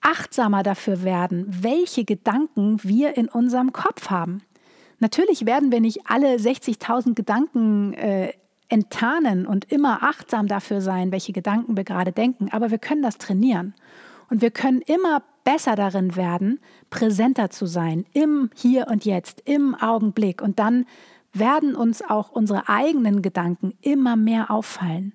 achtsamer 0.00 0.62
dafür 0.62 1.04
werden, 1.04 1.44
welche 1.50 2.06
Gedanken 2.06 2.82
wir 2.82 3.18
in 3.18 3.28
unserem 3.28 3.74
Kopf 3.74 4.08
haben. 4.08 4.40
Natürlich 5.00 5.44
werden 5.44 5.70
wir 5.70 5.82
nicht 5.82 6.06
alle 6.06 6.36
60.000 6.36 7.12
Gedanken 7.12 7.92
äh, 7.92 8.32
enttarnen 8.70 9.46
und 9.46 9.70
immer 9.70 10.02
achtsam 10.02 10.48
dafür 10.48 10.80
sein, 10.80 11.12
welche 11.12 11.34
Gedanken 11.34 11.76
wir 11.76 11.84
gerade 11.84 12.12
denken, 12.12 12.48
aber 12.52 12.70
wir 12.70 12.78
können 12.78 13.02
das 13.02 13.18
trainieren. 13.18 13.74
Und 14.30 14.40
wir 14.40 14.50
können 14.50 14.80
immer 14.80 15.22
besser 15.46 15.76
darin 15.76 16.16
werden, 16.16 16.58
präsenter 16.90 17.50
zu 17.50 17.66
sein, 17.66 18.04
im 18.12 18.50
Hier 18.56 18.88
und 18.88 19.04
Jetzt, 19.04 19.42
im 19.44 19.76
Augenblick. 19.76 20.42
Und 20.42 20.58
dann 20.58 20.86
werden 21.32 21.76
uns 21.76 22.02
auch 22.02 22.32
unsere 22.32 22.68
eigenen 22.68 23.22
Gedanken 23.22 23.72
immer 23.80 24.16
mehr 24.16 24.50
auffallen. 24.50 25.12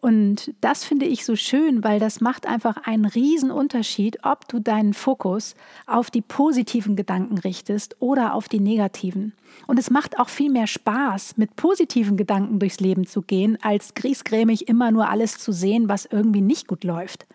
Und 0.00 0.52
das 0.60 0.84
finde 0.84 1.06
ich 1.06 1.24
so 1.24 1.34
schön, 1.34 1.82
weil 1.82 1.98
das 1.98 2.20
macht 2.20 2.46
einfach 2.46 2.76
einen 2.84 3.06
riesen 3.06 3.50
Unterschied, 3.50 4.18
ob 4.22 4.46
du 4.46 4.60
deinen 4.60 4.92
Fokus 4.92 5.54
auf 5.86 6.10
die 6.10 6.20
positiven 6.20 6.94
Gedanken 6.94 7.38
richtest 7.38 7.96
oder 8.00 8.34
auf 8.34 8.48
die 8.48 8.60
negativen. 8.60 9.32
Und 9.66 9.78
es 9.78 9.90
macht 9.90 10.20
auch 10.20 10.28
viel 10.28 10.50
mehr 10.50 10.68
Spaß, 10.68 11.38
mit 11.38 11.56
positiven 11.56 12.18
Gedanken 12.18 12.58
durchs 12.58 12.80
Leben 12.80 13.06
zu 13.06 13.22
gehen, 13.22 13.58
als 13.62 13.94
griesgrämig 13.94 14.68
immer 14.68 14.92
nur 14.92 15.08
alles 15.08 15.38
zu 15.38 15.52
sehen, 15.52 15.88
was 15.88 16.04
irgendwie 16.04 16.42
nicht 16.42 16.68
gut 16.68 16.84
läuft. 16.84 17.26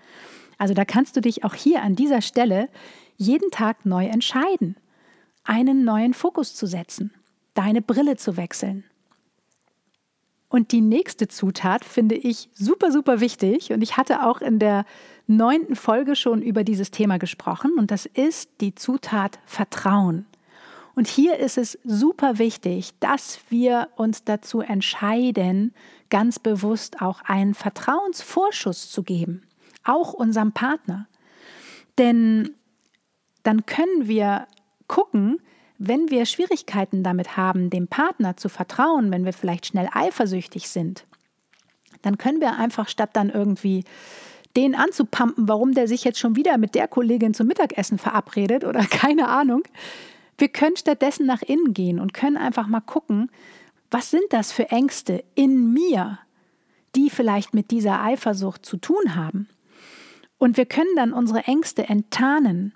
Also 0.63 0.74
da 0.74 0.86
kannst 0.86 1.17
du 1.17 1.20
dich 1.20 1.43
auch 1.43 1.55
hier 1.55 1.82
an 1.82 1.98
dieser 1.98 2.22
Stelle 2.22 2.70
jeden 3.17 3.51
Tag 3.51 3.86
neu 3.86 4.05
entscheiden, 4.05 4.77
einen 5.43 5.84
neuen 5.84 6.13
Fokus 6.13 6.55
zu 6.55 6.67
setzen, 6.67 7.12
deine 7.53 7.82
Brille 7.82 8.15
zu 8.15 8.38
wechseln. 8.38 8.86
Und 10.48 10.72
die 10.72 10.79
nächste 10.79 11.27
Zutat 11.27 11.84
finde 11.84 12.15
ich 12.15 12.48
super, 12.53 12.93
super 12.93 13.20
wichtig. 13.20 13.74
Und 13.74 13.82
ich 13.82 13.98
hatte 13.98 14.25
auch 14.25 14.39
in 14.39 14.58
der 14.58 14.86
neunten 15.27 15.75
Folge 15.75 16.15
schon 16.15 16.41
über 16.41 16.63
dieses 16.63 16.91
Thema 16.91 17.20
gesprochen. 17.20 17.74
Und 17.77 17.91
das 17.91 18.05
ist 18.05 18.62
die 18.62 18.74
Zutat 18.74 19.39
Vertrauen. 19.46 20.25
Und 20.96 21.10
hier 21.10 21.39
ist 21.39 21.58
es 21.58 21.77
super 21.84 22.39
wichtig, 22.39 22.91
dass 23.01 23.41
wir 23.50 23.89
uns 23.98 24.24
dazu 24.24 24.62
entscheiden, 24.62 25.74
ganz 26.10 26.39
bewusst 26.39 27.01
auch 27.01 27.20
einen 27.25 27.53
Vertrauensvorschuss 27.53 28.89
zu 28.89 29.03
geben 29.03 29.43
auch 29.84 30.13
unserem 30.13 30.52
Partner. 30.52 31.08
Denn 31.98 32.52
dann 33.44 33.66
können 33.66 34.08
wir 34.08 34.48
gucken, 34.88 35.40
wenn 35.78 36.10
wir 36.10 36.25
Schwierigkeiten 36.25 37.04
damit 37.04 37.36
haben, 37.36 37.70
dem 37.70 37.88
Partner 37.88 38.38
zu 38.38 38.48
vertrauen, 38.50 39.12
wenn 39.12 39.25
wir 39.25 39.34
vielleicht 39.34 39.66
schnell 39.66 39.90
eifersüchtig 39.92 40.70
sind, 40.70 41.06
dann 42.02 42.18
können 42.18 42.42
wir 42.42 42.58
einfach 42.58 42.88
statt 42.88 43.12
dann 43.13 43.30
irgendwie 43.30 43.84
den 44.56 44.75
anzupumpen, 44.75 45.48
warum 45.48 45.74
der 45.74 45.88
sich 45.88 46.04
jetzt 46.04 46.20
schon 46.20 46.36
wieder 46.36 46.58
mit 46.58 46.75
der 46.75 46.88
Kollegin 46.88 47.34
zum 47.34 47.48
Mittagessen 47.48 47.98
verabredet 47.98 48.63
oder 48.63 48.82
keine 48.90 49.28
Ahnung, 49.28 49.63
wir 50.38 50.50
können 50.50 50.78
stattdessen 50.78 51.25
nach 51.25 51.42
innen 51.42 51.74
gehen 51.74 52.00
und 52.00 52.13
können 52.13 52.38
einfach 52.38 52.68
mal 52.68 52.82
gucken, 52.82 53.32
was 53.92 54.10
sind 54.10 54.25
das 54.32 54.52
für 54.52 54.70
Ängste 54.70 55.24
in 55.36 55.74
mir, 55.74 56.20
die 56.96 57.10
vielleicht 57.10 57.54
mit 57.54 57.72
dieser 57.72 58.02
Eifersucht 58.02 58.66
zu 58.66 58.78
tun 58.78 59.16
haben. 59.16 59.48
Und 60.44 60.58
wir 60.58 60.66
können 60.66 60.94
dann 60.98 61.14
unsere 61.14 61.46
Ängste 61.46 61.88
enttarnen, 61.88 62.74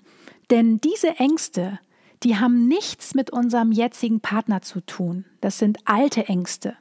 denn 0.48 0.80
diese 0.80 1.16
Ängste, 1.18 1.78
die 2.22 2.38
haben 2.38 2.66
nichts 2.66 3.14
mit 3.14 3.28
unserem 3.28 3.72
jetzigen 3.72 4.20
Partner 4.20 4.62
zu 4.62 4.80
tun. 4.80 5.26
Das 5.42 5.58
sind 5.58 5.76
alte 5.84 6.30
Ängste. 6.30 6.78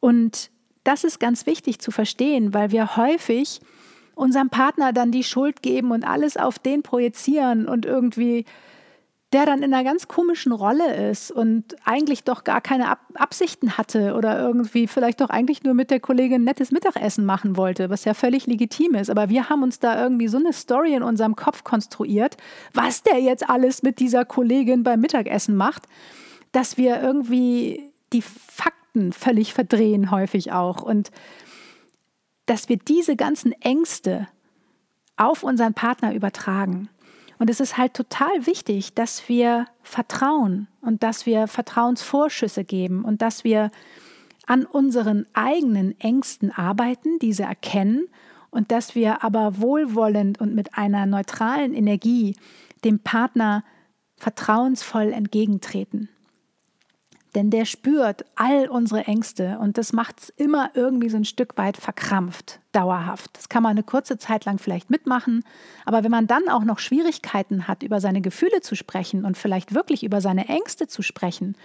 Und 0.00 0.50
das 0.82 1.04
ist 1.04 1.20
ganz 1.20 1.44
wichtig 1.44 1.78
zu 1.80 1.90
verstehen, 1.90 2.54
weil 2.54 2.72
wir 2.72 2.96
häufig 2.96 3.60
unserem 4.14 4.48
Partner 4.48 4.94
dann 4.94 5.12
die 5.12 5.24
Schuld 5.24 5.60
geben 5.60 5.90
und 5.90 6.04
alles 6.04 6.38
auf 6.38 6.58
den 6.58 6.82
projizieren 6.82 7.68
und 7.68 7.84
irgendwie 7.84 8.46
der 9.32 9.44
dann 9.44 9.62
in 9.62 9.74
einer 9.74 9.84
ganz 9.84 10.08
komischen 10.08 10.52
Rolle 10.52 11.10
ist 11.10 11.30
und 11.30 11.76
eigentlich 11.84 12.24
doch 12.24 12.44
gar 12.44 12.62
keine 12.62 12.88
Ab 12.88 13.00
Absichten 13.14 13.76
hatte 13.76 14.14
oder 14.14 14.38
irgendwie 14.38 14.86
vielleicht 14.86 15.20
doch 15.20 15.28
eigentlich 15.28 15.64
nur 15.64 15.74
mit 15.74 15.90
der 15.90 16.00
Kollegin 16.00 16.44
nettes 16.44 16.70
Mittagessen 16.70 17.26
machen 17.26 17.56
wollte, 17.56 17.90
was 17.90 18.04
ja 18.04 18.14
völlig 18.14 18.46
legitim 18.46 18.94
ist. 18.94 19.10
Aber 19.10 19.28
wir 19.28 19.50
haben 19.50 19.62
uns 19.62 19.80
da 19.80 20.00
irgendwie 20.02 20.28
so 20.28 20.38
eine 20.38 20.52
Story 20.52 20.94
in 20.94 21.02
unserem 21.02 21.36
Kopf 21.36 21.64
konstruiert, 21.64 22.36
was 22.72 23.02
der 23.02 23.20
jetzt 23.20 23.50
alles 23.50 23.82
mit 23.82 23.98
dieser 23.98 24.24
Kollegin 24.24 24.82
beim 24.82 25.00
Mittagessen 25.00 25.56
macht, 25.56 25.82
dass 26.52 26.78
wir 26.78 27.02
irgendwie 27.02 27.92
die 28.12 28.22
Fakten 28.22 29.12
völlig 29.12 29.52
verdrehen, 29.52 30.10
häufig 30.10 30.52
auch. 30.52 30.80
Und 30.80 31.10
dass 32.46 32.68
wir 32.68 32.78
diese 32.78 33.14
ganzen 33.14 33.52
Ängste 33.60 34.28
auf 35.16 35.42
unseren 35.42 35.74
Partner 35.74 36.14
übertragen. 36.14 36.88
Und 37.38 37.50
es 37.50 37.60
ist 37.60 37.78
halt 37.78 37.94
total 37.94 38.46
wichtig, 38.46 38.94
dass 38.94 39.28
wir 39.28 39.66
vertrauen 39.82 40.66
und 40.80 41.02
dass 41.02 41.24
wir 41.24 41.46
Vertrauensvorschüsse 41.46 42.64
geben 42.64 43.04
und 43.04 43.22
dass 43.22 43.44
wir 43.44 43.70
an 44.46 44.64
unseren 44.64 45.26
eigenen 45.34 45.98
Ängsten 46.00 46.50
arbeiten, 46.50 47.18
diese 47.20 47.44
erkennen 47.44 48.08
und 48.50 48.72
dass 48.72 48.94
wir 48.94 49.22
aber 49.22 49.60
wohlwollend 49.60 50.40
und 50.40 50.54
mit 50.54 50.76
einer 50.76 51.06
neutralen 51.06 51.74
Energie 51.74 52.34
dem 52.84 52.98
Partner 53.00 53.62
vertrauensvoll 54.16 55.12
entgegentreten. 55.12 56.08
Denn 57.38 57.50
der 57.50 57.66
spürt 57.66 58.24
all 58.34 58.66
unsere 58.68 59.04
Ängste 59.04 59.60
und 59.60 59.78
das 59.78 59.92
macht 59.92 60.18
es 60.18 60.28
immer 60.30 60.72
irgendwie 60.74 61.08
so 61.08 61.16
ein 61.16 61.24
Stück 61.24 61.56
weit 61.56 61.76
verkrampft, 61.76 62.58
dauerhaft. 62.72 63.30
Das 63.34 63.48
kann 63.48 63.62
man 63.62 63.70
eine 63.70 63.84
kurze 63.84 64.18
Zeit 64.18 64.44
lang 64.44 64.58
vielleicht 64.58 64.90
mitmachen, 64.90 65.44
aber 65.84 66.02
wenn 66.02 66.10
man 66.10 66.26
dann 66.26 66.48
auch 66.48 66.64
noch 66.64 66.80
Schwierigkeiten 66.80 67.68
hat, 67.68 67.84
über 67.84 68.00
seine 68.00 68.22
Gefühle 68.22 68.60
zu 68.60 68.74
sprechen 68.74 69.24
und 69.24 69.38
vielleicht 69.38 69.72
wirklich 69.72 70.02
über 70.02 70.20
seine 70.20 70.48
Ängste 70.48 70.88
zu 70.88 71.00
sprechen 71.02 71.56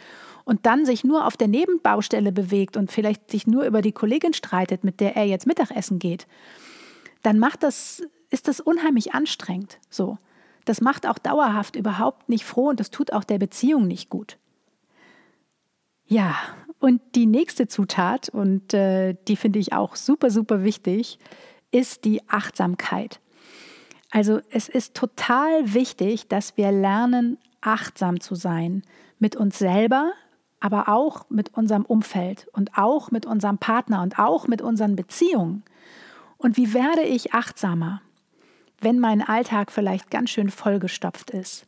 und 0.46 0.68
dann 0.68 0.86
sich 0.86 1.04
nur 1.04 1.26
auf 1.26 1.38
der 1.38 1.48
Nebenbaustelle 1.48 2.32
bewegt 2.32 2.78
und 2.78 2.92
vielleicht 2.92 3.32
sich 3.32 3.48
nur 3.48 3.64
über 3.64 3.82
die 3.82 3.94
Kollegin 3.94 4.34
streitet, 4.34 4.84
mit 4.84 5.00
der 5.00 5.16
er 5.16 5.26
jetzt 5.26 5.48
Mittagessen 5.48 5.98
geht, 5.98 6.28
dann 7.24 7.40
macht 7.40 7.64
das, 7.64 8.04
ist 8.30 8.48
das 8.48 8.60
unheimlich 8.60 9.16
anstrengend. 9.16 9.80
So. 9.90 10.20
Das 10.66 10.82
macht 10.82 11.08
auch 11.08 11.18
dauerhaft 11.18 11.76
überhaupt 11.76 12.30
nicht 12.30 12.46
froh 12.46 12.70
und 12.70 12.80
das 12.80 12.92
tut 12.92 13.12
auch 13.12 13.24
der 13.24 13.40
Beziehung 13.40 13.88
nicht 13.88 14.12
gut. 14.12 14.38
Ja, 16.14 16.36
und 16.78 17.02
die 17.16 17.26
nächste 17.26 17.68
Zutat, 17.68 18.30
und 18.30 18.72
äh, 18.76 19.16
die 19.28 19.36
finde 19.36 19.58
ich 19.58 19.74
auch 19.74 19.96
super, 19.96 20.30
super 20.30 20.64
wichtig, 20.64 21.18
ist 21.72 22.06
die 22.06 22.22
Achtsamkeit. 22.30 23.20
Also 24.12 24.40
es 24.52 24.70
ist 24.70 24.94
total 24.94 25.74
wichtig, 25.74 26.28
dass 26.28 26.56
wir 26.56 26.72
lernen, 26.72 27.40
achtsam 27.62 28.20
zu 28.20 28.36
sein 28.36 28.84
mit 29.18 29.36
uns 29.36 29.58
selber, 29.58 30.12
aber 30.60 30.88
auch 30.88 31.28
mit 31.32 31.56
unserem 31.56 31.84
Umfeld 31.84 32.48
und 32.54 32.78
auch 32.78 33.10
mit 33.10 33.26
unserem 33.26 33.58
Partner 33.58 34.04
und 34.04 34.20
auch 34.20 34.48
mit 34.48 34.62
unseren 34.62 34.96
Beziehungen. 34.96 35.64
Und 36.38 36.58
wie 36.58 36.76
werde 36.76 37.02
ich 37.02 37.34
achtsamer, 37.34 38.04
wenn 38.80 39.00
mein 39.00 39.24
Alltag 39.24 39.72
vielleicht 39.72 40.12
ganz 40.12 40.30
schön 40.30 40.52
vollgestopft 40.52 41.32
ist? 41.32 41.66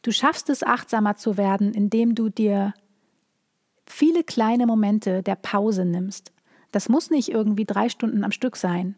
Du 0.00 0.12
schaffst 0.12 0.48
es, 0.48 0.62
achtsamer 0.62 1.16
zu 1.16 1.36
werden, 1.36 1.74
indem 1.74 2.14
du 2.14 2.30
dir 2.30 2.72
viele 3.90 4.24
kleine 4.24 4.66
Momente 4.66 5.22
der 5.22 5.34
Pause 5.34 5.84
nimmst. 5.84 6.32
Das 6.72 6.88
muss 6.88 7.10
nicht 7.10 7.28
irgendwie 7.30 7.64
drei 7.64 7.88
Stunden 7.88 8.24
am 8.24 8.32
Stück 8.32 8.56
sein. 8.56 8.96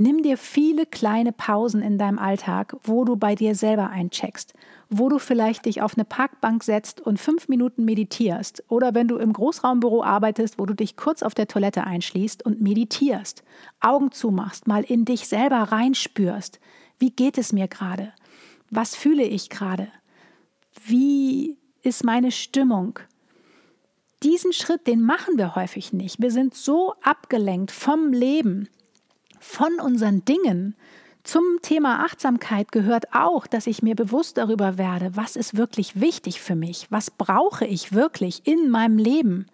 Nimm 0.00 0.22
dir 0.22 0.38
viele 0.38 0.86
kleine 0.86 1.32
Pausen 1.32 1.82
in 1.82 1.98
deinem 1.98 2.20
Alltag, 2.20 2.76
wo 2.84 3.04
du 3.04 3.16
bei 3.16 3.34
dir 3.34 3.56
selber 3.56 3.90
eincheckst, 3.90 4.54
wo 4.88 5.08
du 5.08 5.18
vielleicht 5.18 5.66
dich 5.66 5.82
auf 5.82 5.96
eine 5.96 6.04
Parkbank 6.04 6.62
setzt 6.62 7.00
und 7.00 7.18
fünf 7.18 7.48
Minuten 7.48 7.84
meditierst 7.84 8.62
oder 8.68 8.94
wenn 8.94 9.08
du 9.08 9.16
im 9.16 9.32
Großraumbüro 9.32 10.04
arbeitest, 10.04 10.58
wo 10.58 10.66
du 10.66 10.74
dich 10.74 10.96
kurz 10.96 11.24
auf 11.24 11.34
der 11.34 11.48
Toilette 11.48 11.82
einschließt 11.82 12.46
und 12.46 12.60
meditierst, 12.60 13.42
Augen 13.80 14.12
zumachst, 14.12 14.68
mal 14.68 14.84
in 14.84 15.04
dich 15.04 15.26
selber 15.26 15.62
reinspürst. 15.62 16.60
Wie 17.00 17.10
geht 17.10 17.38
es 17.38 17.52
mir 17.52 17.66
gerade? 17.66 18.12
Was 18.70 18.94
fühle 18.94 19.24
ich 19.24 19.50
gerade? 19.50 19.88
Wie 20.86 21.58
ist 21.82 22.04
meine 22.04 22.30
Stimmung? 22.30 23.00
Diesen 24.22 24.52
Schritt, 24.52 24.86
den 24.86 25.02
machen 25.02 25.38
wir 25.38 25.54
häufig 25.54 25.92
nicht. 25.92 26.20
Wir 26.20 26.32
sind 26.32 26.54
so 26.54 26.94
abgelenkt 27.02 27.70
vom 27.70 28.12
Leben, 28.12 28.68
von 29.38 29.78
unseren 29.80 30.24
Dingen. 30.24 30.74
Zum 31.22 31.44
Thema 31.62 32.04
Achtsamkeit 32.04 32.72
gehört 32.72 33.14
auch, 33.14 33.46
dass 33.46 33.66
ich 33.68 33.82
mir 33.82 33.94
bewusst 33.94 34.36
darüber 34.38 34.76
werde, 34.76 35.14
was 35.14 35.36
ist 35.36 35.56
wirklich 35.56 36.00
wichtig 36.00 36.40
für 36.40 36.56
mich, 36.56 36.86
was 36.90 37.10
brauche 37.10 37.64
ich 37.64 37.92
wirklich 37.92 38.46
in 38.46 38.70
meinem 38.70 38.98
Leben. 38.98 39.46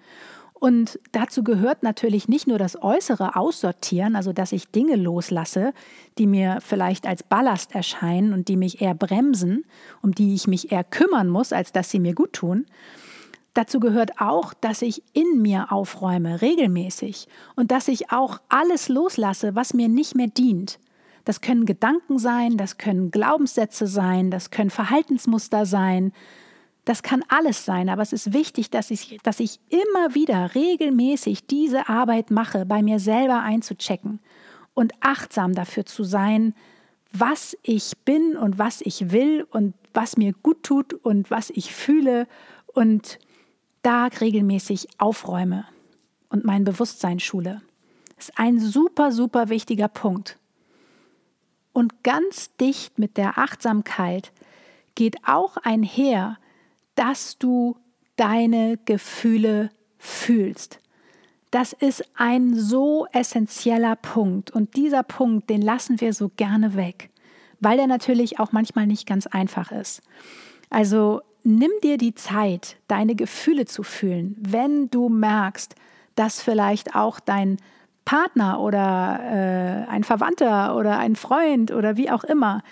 Und 0.54 0.98
dazu 1.12 1.44
gehört 1.44 1.82
natürlich 1.82 2.26
nicht 2.26 2.46
nur 2.46 2.56
das 2.56 2.80
äußere 2.80 3.36
Aussortieren, 3.36 4.16
also 4.16 4.32
dass 4.32 4.52
ich 4.52 4.70
Dinge 4.70 4.96
loslasse, 4.96 5.74
die 6.16 6.26
mir 6.26 6.58
vielleicht 6.62 7.06
als 7.06 7.22
Ballast 7.22 7.74
erscheinen 7.74 8.32
und 8.32 8.48
die 8.48 8.56
mich 8.56 8.80
eher 8.80 8.94
bremsen, 8.94 9.66
um 10.00 10.14
die 10.14 10.34
ich 10.34 10.46
mich 10.46 10.72
eher 10.72 10.84
kümmern 10.84 11.28
muss, 11.28 11.52
als 11.52 11.72
dass 11.72 11.90
sie 11.90 12.00
mir 12.00 12.14
gut 12.14 12.32
tun, 12.32 12.64
Dazu 13.54 13.78
gehört 13.78 14.20
auch, 14.20 14.52
dass 14.52 14.82
ich 14.82 15.02
in 15.12 15.40
mir 15.40 15.70
aufräume, 15.70 16.42
regelmäßig, 16.42 17.28
und 17.54 17.70
dass 17.70 17.86
ich 17.86 18.10
auch 18.10 18.40
alles 18.48 18.88
loslasse, 18.88 19.54
was 19.54 19.74
mir 19.74 19.88
nicht 19.88 20.16
mehr 20.16 20.26
dient. 20.26 20.80
Das 21.24 21.40
können 21.40 21.64
Gedanken 21.64 22.18
sein, 22.18 22.56
das 22.56 22.78
können 22.78 23.10
Glaubenssätze 23.10 23.86
sein, 23.86 24.30
das 24.30 24.50
können 24.50 24.70
Verhaltensmuster 24.70 25.66
sein, 25.66 26.12
das 26.84 27.02
kann 27.02 27.24
alles 27.28 27.64
sein, 27.64 27.88
aber 27.88 28.02
es 28.02 28.12
ist 28.12 28.34
wichtig, 28.34 28.70
dass 28.70 28.90
ich, 28.90 29.18
dass 29.22 29.40
ich 29.40 29.58
immer 29.70 30.14
wieder 30.14 30.54
regelmäßig 30.54 31.46
diese 31.46 31.88
Arbeit 31.88 32.30
mache, 32.30 32.66
bei 32.66 32.82
mir 32.82 32.98
selber 32.98 33.40
einzuchecken 33.40 34.20
und 34.74 34.92
achtsam 35.00 35.54
dafür 35.54 35.86
zu 35.86 36.04
sein, 36.04 36.54
was 37.10 37.56
ich 37.62 37.92
bin 38.04 38.36
und 38.36 38.58
was 38.58 38.82
ich 38.82 39.12
will 39.12 39.46
und 39.50 39.74
was 39.94 40.16
mir 40.16 40.34
gut 40.42 40.62
tut 40.64 40.92
und 40.92 41.30
was 41.30 41.48
ich 41.50 41.72
fühle 41.72 42.26
und 42.66 43.18
da 43.84 44.06
regelmäßig 44.06 44.88
aufräume 44.98 45.66
und 46.28 46.44
mein 46.44 46.64
Bewusstsein 46.64 47.20
schule. 47.20 47.62
Das 48.16 48.30
ist 48.30 48.38
ein 48.38 48.58
super, 48.58 49.12
super 49.12 49.48
wichtiger 49.48 49.88
Punkt. 49.88 50.38
Und 51.72 52.02
ganz 52.02 52.54
dicht 52.56 52.98
mit 52.98 53.16
der 53.16 53.38
Achtsamkeit 53.38 54.32
geht 54.94 55.16
auch 55.26 55.56
einher, 55.58 56.38
dass 56.94 57.38
du 57.38 57.76
deine 58.16 58.78
Gefühle 58.84 59.70
fühlst. 59.98 60.80
Das 61.50 61.72
ist 61.72 62.04
ein 62.16 62.54
so 62.54 63.06
essentieller 63.12 63.96
Punkt 63.96 64.50
und 64.50 64.76
dieser 64.76 65.02
Punkt, 65.02 65.50
den 65.50 65.62
lassen 65.62 66.00
wir 66.00 66.12
so 66.12 66.30
gerne 66.36 66.74
weg, 66.74 67.10
weil 67.60 67.76
der 67.76 67.86
natürlich 67.86 68.40
auch 68.40 68.52
manchmal 68.52 68.86
nicht 68.86 69.06
ganz 69.06 69.26
einfach 69.26 69.70
ist. 69.70 70.02
Also 70.70 71.22
nimm 71.44 71.70
dir 71.82 71.98
die 71.98 72.14
Zeit, 72.14 72.76
deine 72.88 73.14
Gefühle 73.14 73.66
zu 73.66 73.82
fühlen, 73.82 74.36
wenn 74.40 74.90
du 74.90 75.08
merkst, 75.08 75.74
dass 76.16 76.40
vielleicht 76.40 76.94
auch 76.94 77.20
dein 77.20 77.58
Partner 78.04 78.60
oder 78.60 79.20
äh, 79.22 79.90
ein 79.90 80.04
Verwandter 80.04 80.76
oder 80.76 80.98
ein 80.98 81.16
Freund 81.16 81.70
oder 81.70 81.96
wie 81.96 82.10
auch 82.10 82.24
immer 82.24 82.62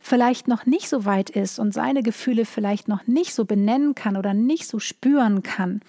vielleicht 0.00 0.48
noch 0.48 0.66
nicht 0.66 0.90
so 0.90 1.06
weit 1.06 1.30
ist 1.30 1.58
und 1.58 1.72
seine 1.72 2.02
Gefühle 2.02 2.44
vielleicht 2.44 2.88
noch 2.88 3.06
nicht 3.06 3.34
so 3.34 3.46
benennen 3.46 3.94
kann 3.94 4.18
oder 4.18 4.34
nicht 4.34 4.66
so 4.66 4.78
spüren 4.78 5.42
kann. 5.42 5.80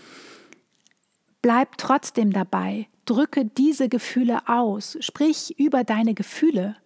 Bleib 1.41 1.77
trotzdem 1.77 2.31
dabei, 2.31 2.87
drücke 3.03 3.43
diese 3.43 3.89
Gefühle 3.89 4.47
aus, 4.47 4.97
sprich 5.01 5.59
über 5.59 5.83
deine 5.83 6.13
Gefühle. 6.13 6.77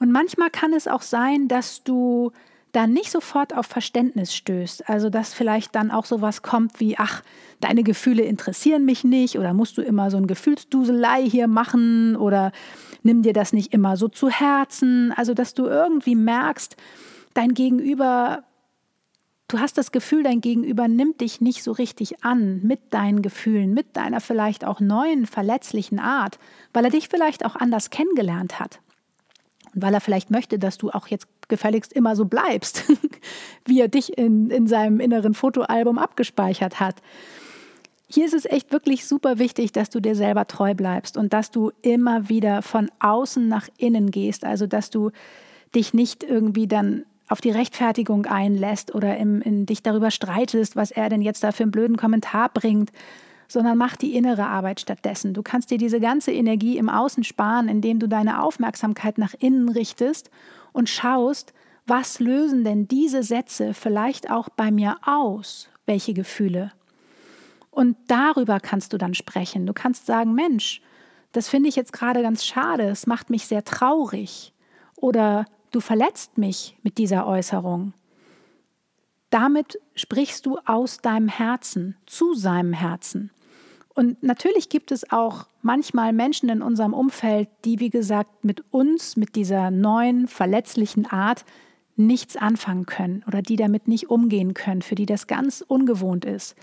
Und 0.00 0.10
manchmal 0.10 0.50
kann 0.50 0.72
es 0.72 0.88
auch 0.88 1.02
sein, 1.02 1.46
dass 1.46 1.84
du 1.84 2.32
dann 2.76 2.92
nicht 2.92 3.10
sofort 3.10 3.56
auf 3.56 3.64
Verständnis 3.64 4.34
stößt. 4.34 4.88
Also 4.88 5.08
dass 5.08 5.32
vielleicht 5.32 5.74
dann 5.74 5.90
auch 5.90 6.04
sowas 6.04 6.42
kommt 6.42 6.78
wie, 6.78 6.98
ach, 6.98 7.22
deine 7.60 7.82
Gefühle 7.82 8.22
interessieren 8.22 8.84
mich 8.84 9.02
nicht 9.02 9.38
oder 9.38 9.54
musst 9.54 9.78
du 9.78 9.82
immer 9.82 10.10
so 10.10 10.18
ein 10.18 10.26
Gefühlsduselei 10.26 11.22
hier 11.22 11.48
machen 11.48 12.16
oder 12.16 12.52
nimm 13.02 13.22
dir 13.22 13.32
das 13.32 13.54
nicht 13.54 13.72
immer 13.72 13.96
so 13.96 14.08
zu 14.08 14.28
Herzen. 14.28 15.10
Also 15.16 15.32
dass 15.32 15.54
du 15.54 15.64
irgendwie 15.64 16.14
merkst, 16.14 16.76
dein 17.32 17.54
Gegenüber, 17.54 18.44
du 19.48 19.58
hast 19.58 19.78
das 19.78 19.90
Gefühl, 19.90 20.22
dein 20.22 20.42
Gegenüber 20.42 20.86
nimmt 20.86 21.22
dich 21.22 21.40
nicht 21.40 21.62
so 21.62 21.72
richtig 21.72 22.24
an 22.24 22.60
mit 22.62 22.92
deinen 22.92 23.22
Gefühlen, 23.22 23.72
mit 23.72 23.96
deiner 23.96 24.20
vielleicht 24.20 24.66
auch 24.66 24.80
neuen 24.80 25.24
verletzlichen 25.24 25.98
Art, 25.98 26.38
weil 26.74 26.84
er 26.84 26.90
dich 26.90 27.08
vielleicht 27.08 27.46
auch 27.46 27.56
anders 27.56 27.88
kennengelernt 27.88 28.60
hat. 28.60 28.80
Und 29.74 29.80
weil 29.80 29.94
er 29.94 30.02
vielleicht 30.02 30.30
möchte, 30.30 30.58
dass 30.58 30.76
du 30.76 30.90
auch 30.90 31.06
jetzt 31.06 31.26
gefälligst 31.48 31.92
immer 31.92 32.16
so 32.16 32.24
bleibst, 32.24 32.84
wie 33.64 33.80
er 33.80 33.88
dich 33.88 34.16
in, 34.16 34.50
in 34.50 34.66
seinem 34.66 35.00
inneren 35.00 35.34
Fotoalbum 35.34 35.98
abgespeichert 35.98 36.80
hat. 36.80 36.96
Hier 38.08 38.24
ist 38.24 38.34
es 38.34 38.44
echt 38.44 38.72
wirklich 38.72 39.06
super 39.06 39.38
wichtig, 39.38 39.72
dass 39.72 39.90
du 39.90 40.00
dir 40.00 40.14
selber 40.14 40.46
treu 40.46 40.74
bleibst 40.74 41.16
und 41.16 41.32
dass 41.32 41.50
du 41.50 41.72
immer 41.82 42.28
wieder 42.28 42.62
von 42.62 42.88
außen 43.00 43.48
nach 43.48 43.68
innen 43.78 44.10
gehst. 44.10 44.44
Also, 44.44 44.66
dass 44.66 44.90
du 44.90 45.10
dich 45.74 45.92
nicht 45.92 46.22
irgendwie 46.22 46.68
dann 46.68 47.04
auf 47.28 47.40
die 47.40 47.50
Rechtfertigung 47.50 48.26
einlässt 48.26 48.94
oder 48.94 49.16
im, 49.16 49.42
in 49.42 49.66
dich 49.66 49.82
darüber 49.82 50.12
streitest, 50.12 50.76
was 50.76 50.92
er 50.92 51.08
denn 51.08 51.22
jetzt 51.22 51.42
da 51.42 51.50
für 51.50 51.64
einen 51.64 51.72
blöden 51.72 51.96
Kommentar 51.96 52.48
bringt, 52.48 52.92
sondern 53.48 53.78
mach 53.78 53.96
die 53.96 54.16
innere 54.16 54.46
Arbeit 54.46 54.80
stattdessen. 54.80 55.34
Du 55.34 55.42
kannst 55.42 55.70
dir 55.70 55.78
diese 55.78 56.00
ganze 56.00 56.32
Energie 56.32 56.78
im 56.78 56.88
Außen 56.88 57.24
sparen, 57.24 57.68
indem 57.68 57.98
du 57.98 58.08
deine 58.08 58.42
Aufmerksamkeit 58.42 59.18
nach 59.18 59.34
innen 59.38 59.68
richtest 59.68 60.30
und 60.72 60.88
schaust, 60.88 61.52
was 61.86 62.18
lösen 62.18 62.64
denn 62.64 62.88
diese 62.88 63.22
Sätze 63.22 63.72
vielleicht 63.72 64.30
auch 64.30 64.48
bei 64.48 64.70
mir 64.70 64.96
aus? 65.04 65.68
Welche 65.86 66.14
Gefühle? 66.14 66.72
Und 67.70 67.96
darüber 68.08 68.58
kannst 68.58 68.92
du 68.92 68.98
dann 68.98 69.14
sprechen. 69.14 69.66
Du 69.66 69.72
kannst 69.72 70.06
sagen, 70.06 70.34
Mensch, 70.34 70.80
das 71.32 71.48
finde 71.48 71.68
ich 71.68 71.76
jetzt 71.76 71.92
gerade 71.92 72.22
ganz 72.22 72.44
schade, 72.44 72.84
es 72.84 73.06
macht 73.06 73.30
mich 73.30 73.46
sehr 73.46 73.64
traurig. 73.64 74.52
Oder 74.96 75.44
du 75.70 75.80
verletzt 75.80 76.38
mich 76.38 76.76
mit 76.82 76.98
dieser 76.98 77.26
Äußerung. 77.26 77.92
Damit 79.30 79.78
sprichst 79.94 80.46
du 80.46 80.58
aus 80.64 80.98
deinem 80.98 81.28
Herzen, 81.28 81.96
zu 82.06 82.34
seinem 82.34 82.72
Herzen. 82.72 83.30
Und 83.96 84.22
natürlich 84.22 84.68
gibt 84.68 84.92
es 84.92 85.10
auch 85.10 85.46
manchmal 85.62 86.12
Menschen 86.12 86.50
in 86.50 86.60
unserem 86.60 86.92
Umfeld, 86.92 87.48
die, 87.64 87.80
wie 87.80 87.88
gesagt, 87.88 88.44
mit 88.44 88.62
uns, 88.70 89.16
mit 89.16 89.34
dieser 89.36 89.70
neuen, 89.70 90.28
verletzlichen 90.28 91.06
Art 91.06 91.46
nichts 91.96 92.36
anfangen 92.36 92.84
können 92.84 93.24
oder 93.26 93.40
die 93.40 93.56
damit 93.56 93.88
nicht 93.88 94.10
umgehen 94.10 94.52
können, 94.52 94.82
für 94.82 94.96
die 94.96 95.06
das 95.06 95.26
ganz 95.26 95.64
ungewohnt 95.66 96.26
ist. 96.26 96.56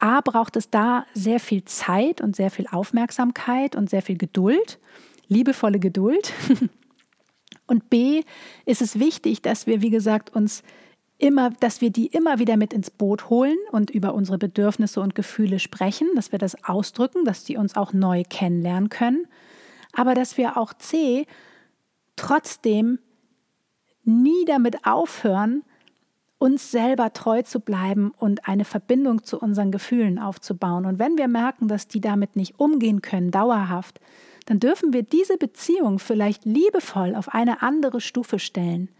A 0.00 0.20
braucht 0.20 0.56
es 0.56 0.68
da 0.68 1.06
sehr 1.14 1.38
viel 1.38 1.64
Zeit 1.64 2.20
und 2.20 2.34
sehr 2.34 2.50
viel 2.50 2.66
Aufmerksamkeit 2.66 3.76
und 3.76 3.88
sehr 3.88 4.02
viel 4.02 4.18
Geduld, 4.18 4.80
liebevolle 5.28 5.78
Geduld. 5.78 6.32
Und 7.68 7.90
B 7.90 8.22
ist 8.64 8.80
es 8.80 9.00
wichtig, 9.00 9.42
dass 9.42 9.66
wir, 9.66 9.82
wie 9.82 9.90
gesagt, 9.90 10.30
uns 10.36 10.62
immer, 11.18 11.50
dass 11.50 11.80
wir 11.80 11.90
die 11.90 12.06
immer 12.06 12.38
wieder 12.38 12.56
mit 12.56 12.72
ins 12.72 12.90
Boot 12.90 13.30
holen 13.30 13.56
und 13.72 13.90
über 13.90 14.14
unsere 14.14 14.38
Bedürfnisse 14.38 15.00
und 15.00 15.14
Gefühle 15.14 15.58
sprechen, 15.58 16.08
dass 16.14 16.32
wir 16.32 16.38
das 16.38 16.62
ausdrücken, 16.64 17.24
dass 17.24 17.44
die 17.44 17.56
uns 17.56 17.76
auch 17.76 17.92
neu 17.92 18.22
kennenlernen 18.28 18.90
können, 18.90 19.26
aber 19.92 20.14
dass 20.14 20.36
wir 20.36 20.56
auch 20.56 20.74
C 20.74 21.26
trotzdem 22.16 22.98
nie 24.04 24.44
damit 24.44 24.86
aufhören, 24.86 25.62
uns 26.38 26.70
selber 26.70 27.12
treu 27.14 27.42
zu 27.42 27.60
bleiben 27.60 28.12
und 28.18 28.46
eine 28.46 28.64
Verbindung 28.64 29.24
zu 29.24 29.38
unseren 29.38 29.70
Gefühlen 29.70 30.18
aufzubauen. 30.18 30.84
Und 30.84 30.98
wenn 30.98 31.16
wir 31.16 31.28
merken, 31.28 31.66
dass 31.66 31.88
die 31.88 32.00
damit 32.00 32.36
nicht 32.36 32.60
umgehen 32.60 33.00
können, 33.00 33.30
dauerhaft, 33.30 34.00
dann 34.44 34.60
dürfen 34.60 34.92
wir 34.92 35.02
diese 35.02 35.38
Beziehung 35.38 35.98
vielleicht 35.98 36.44
liebevoll 36.44 37.14
auf 37.14 37.32
eine 37.32 37.62
andere 37.62 38.00
Stufe 38.00 38.38
stellen. 38.38 38.90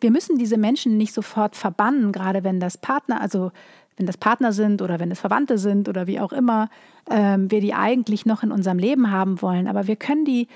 Wir 0.00 0.10
müssen 0.10 0.38
diese 0.38 0.58
Menschen 0.58 0.96
nicht 0.96 1.12
sofort 1.12 1.56
verbannen, 1.56 2.12
gerade 2.12 2.44
wenn 2.44 2.60
das 2.60 2.78
Partner, 2.78 3.20
also 3.20 3.50
wenn 3.96 4.06
das 4.06 4.16
Partner 4.16 4.52
sind 4.52 4.82
oder 4.82 5.00
wenn 5.00 5.10
es 5.10 5.20
Verwandte 5.20 5.58
sind 5.58 5.88
oder 5.88 6.06
wie 6.06 6.20
auch 6.20 6.32
immer, 6.32 6.68
ähm, 7.10 7.50
wir 7.50 7.60
die 7.60 7.74
eigentlich 7.74 8.26
noch 8.26 8.42
in 8.42 8.52
unserem 8.52 8.78
Leben 8.78 9.10
haben 9.10 9.40
wollen. 9.40 9.66
Aber 9.66 9.86
wir 9.86 9.96
können 9.96 10.24
die, 10.24 10.48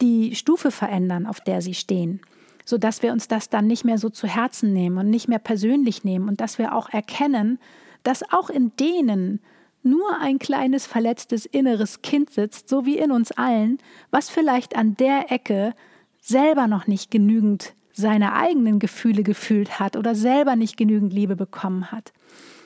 die 0.00 0.34
Stufe 0.34 0.70
verändern, 0.70 1.26
auf 1.26 1.40
der 1.40 1.62
sie 1.62 1.74
stehen, 1.74 2.20
sodass 2.64 3.02
wir 3.02 3.12
uns 3.12 3.28
das 3.28 3.48
dann 3.48 3.66
nicht 3.66 3.84
mehr 3.84 3.98
so 3.98 4.10
zu 4.10 4.26
Herzen 4.26 4.72
nehmen 4.72 4.98
und 4.98 5.08
nicht 5.08 5.28
mehr 5.28 5.38
persönlich 5.38 6.02
nehmen 6.02 6.28
und 6.28 6.40
dass 6.40 6.58
wir 6.58 6.74
auch 6.74 6.88
erkennen, 6.88 7.58
dass 8.02 8.32
auch 8.32 8.50
in 8.50 8.72
denen 8.76 9.40
nur 9.84 10.18
ein 10.18 10.38
kleines 10.38 10.86
verletztes 10.86 11.46
inneres 11.46 12.02
Kind 12.02 12.30
sitzt, 12.30 12.68
so 12.68 12.86
wie 12.86 12.98
in 12.98 13.12
uns 13.12 13.32
allen, 13.32 13.78
was 14.10 14.30
vielleicht 14.30 14.76
an 14.76 14.96
der 14.96 15.30
Ecke 15.30 15.74
selber 16.20 16.66
noch 16.66 16.86
nicht 16.86 17.10
genügend 17.10 17.74
seine 17.94 18.34
eigenen 18.34 18.80
Gefühle 18.80 19.22
gefühlt 19.22 19.78
hat 19.78 19.96
oder 19.96 20.14
selber 20.14 20.56
nicht 20.56 20.76
genügend 20.76 21.12
Liebe 21.12 21.36
bekommen 21.36 21.90
hat. 21.92 22.12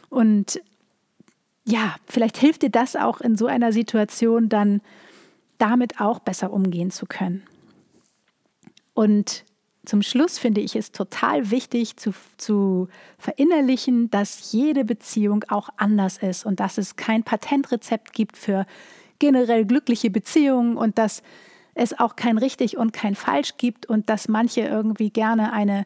Und 0.09 0.61
ja, 1.67 1.97
vielleicht 2.07 2.38
hilft 2.38 2.62
dir 2.62 2.71
das 2.71 2.97
auch 2.97 3.21
in 3.21 3.37
so 3.37 3.47
einer 3.47 3.73
Situation 3.73 4.49
dann 4.49 4.81
damit 5.59 6.01
auch 6.01 6.19
besser 6.19 6.51
umgehen 6.51 6.91
zu 6.91 7.05
können. 7.05 7.43
Und 8.95 9.45
zum 9.85 10.03
Schluss 10.03 10.38
finde 10.38 10.61
ich 10.61 10.77
es 10.77 10.93
total 10.93 11.51
wichtig 11.51 11.97
zu, 11.97 12.12
zu 12.37 12.88
verinnerlichen, 13.19 14.11
dass 14.11 14.53
jede 14.53 14.85
Beziehung 14.85 15.45
auch 15.49 15.69
anders 15.77 16.19
ist 16.19 16.47
und 16.47 16.61
dass 16.61 16.79
es 16.79 16.97
kein 16.97 17.23
Patentrezept 17.23 18.12
gibt 18.12 18.37
für 18.37 18.67
generell 19.19 19.67
glückliche 19.67 20.11
Beziehungen 20.11 20.77
und 20.77 20.99
dass 20.99 21.23
es 21.79 21.99
auch 21.99 22.17
kein 22.17 22.38
richtig 22.38 22.77
und 22.77 22.93
kein 22.93 23.14
falsch 23.14 23.57
gibt 23.57 23.87
und 23.87 24.11
dass 24.11 24.29
manche 24.29 24.62
irgendwie 24.62 25.11
gerne 25.11 25.53
eine 25.53 25.85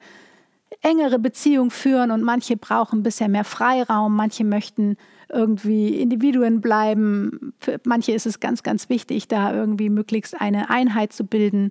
engere 0.80 1.18
Beziehung 1.18 1.70
führen 1.70 2.10
und 2.10 2.22
manche 2.22 2.56
brauchen 2.56 3.00
ein 3.00 3.02
bisschen 3.02 3.32
mehr 3.32 3.44
Freiraum, 3.44 4.16
manche 4.16 4.42
möchten 4.42 4.96
irgendwie 5.28 6.00
Individuen 6.00 6.60
bleiben, 6.60 7.52
für 7.58 7.78
manche 7.84 8.12
ist 8.12 8.26
es 8.26 8.40
ganz, 8.40 8.62
ganz 8.62 8.88
wichtig, 8.88 9.28
da 9.28 9.54
irgendwie 9.54 9.90
möglichst 9.90 10.40
eine 10.40 10.70
Einheit 10.70 11.12
zu 11.12 11.24
bilden. 11.24 11.70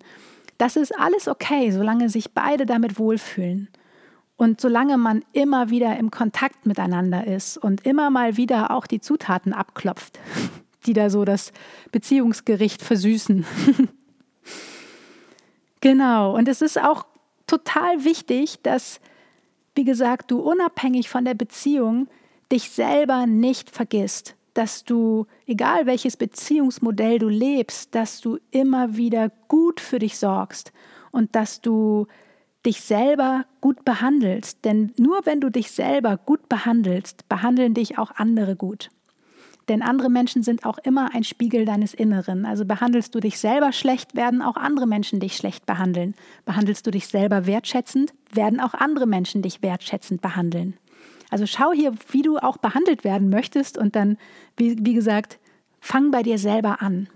Das 0.57 0.75
ist 0.75 0.97
alles 0.97 1.27
okay, 1.27 1.71
solange 1.71 2.09
sich 2.09 2.31
beide 2.33 2.65
damit 2.65 2.99
wohlfühlen. 2.99 3.69
Und 4.37 4.59
solange 4.59 4.97
man 4.97 5.23
immer 5.33 5.69
wieder 5.69 5.97
im 5.97 6.09
Kontakt 6.09 6.65
miteinander 6.65 7.27
ist 7.27 7.57
und 7.57 7.85
immer 7.85 8.09
mal 8.09 8.37
wieder 8.37 8.71
auch 8.71 8.87
die 8.87 8.99
Zutaten 8.99 9.53
abklopft, 9.53 10.19
die 10.85 10.93
da 10.93 11.11
so 11.11 11.25
das 11.25 11.51
Beziehungsgericht 11.91 12.81
versüßen. 12.81 13.45
genau, 15.81 16.35
und 16.35 16.47
es 16.47 16.61
ist 16.61 16.81
auch 16.81 17.05
total 17.47 18.03
wichtig, 18.03 18.61
dass, 18.63 19.01
wie 19.75 19.83
gesagt, 19.83 20.31
du 20.31 20.39
unabhängig 20.39 21.09
von 21.09 21.25
der 21.25 21.33
Beziehung 21.33 22.07
dich 22.51 22.69
selber 22.69 23.25
nicht 23.25 23.69
vergisst 23.69 24.35
dass 24.53 24.83
du, 24.83 25.27
egal 25.45 25.85
welches 25.85 26.17
Beziehungsmodell 26.17 27.19
du 27.19 27.29
lebst, 27.29 27.95
dass 27.95 28.21
du 28.21 28.37
immer 28.51 28.95
wieder 28.95 29.31
gut 29.47 29.79
für 29.79 29.99
dich 29.99 30.17
sorgst 30.17 30.71
und 31.11 31.35
dass 31.35 31.61
du 31.61 32.07
dich 32.65 32.81
selber 32.81 33.45
gut 33.59 33.85
behandelst. 33.85 34.63
Denn 34.65 34.93
nur 34.97 35.25
wenn 35.25 35.41
du 35.41 35.49
dich 35.49 35.71
selber 35.71 36.17
gut 36.17 36.49
behandelst, 36.49 37.27
behandeln 37.29 37.73
dich 37.73 37.97
auch 37.97 38.11
andere 38.15 38.55
gut. 38.55 38.89
Denn 39.71 39.83
andere 39.83 40.09
Menschen 40.09 40.43
sind 40.43 40.65
auch 40.65 40.79
immer 40.79 41.15
ein 41.15 41.23
Spiegel 41.23 41.63
deines 41.63 41.93
Inneren. 41.93 42.45
Also 42.45 42.65
behandelst 42.65 43.15
du 43.15 43.21
dich 43.21 43.39
selber 43.39 43.71
schlecht, 43.71 44.17
werden 44.17 44.41
auch 44.41 44.57
andere 44.57 44.85
Menschen 44.85 45.21
dich 45.21 45.37
schlecht 45.37 45.65
behandeln. 45.65 46.13
Behandelst 46.43 46.85
du 46.85 46.91
dich 46.91 47.07
selber 47.07 47.45
wertschätzend, 47.45 48.13
werden 48.33 48.59
auch 48.59 48.73
andere 48.73 49.07
Menschen 49.07 49.41
dich 49.41 49.61
wertschätzend 49.61 50.21
behandeln. 50.21 50.73
Also 51.29 51.45
schau 51.45 51.71
hier, 51.71 51.93
wie 52.09 52.21
du 52.21 52.37
auch 52.37 52.57
behandelt 52.57 53.05
werden 53.05 53.29
möchtest 53.29 53.77
und 53.77 53.95
dann, 53.95 54.17
wie, 54.57 54.75
wie 54.81 54.93
gesagt, 54.93 55.39
fang 55.79 56.11
bei 56.11 56.21
dir 56.21 56.37
selber 56.37 56.81
an. 56.81 57.07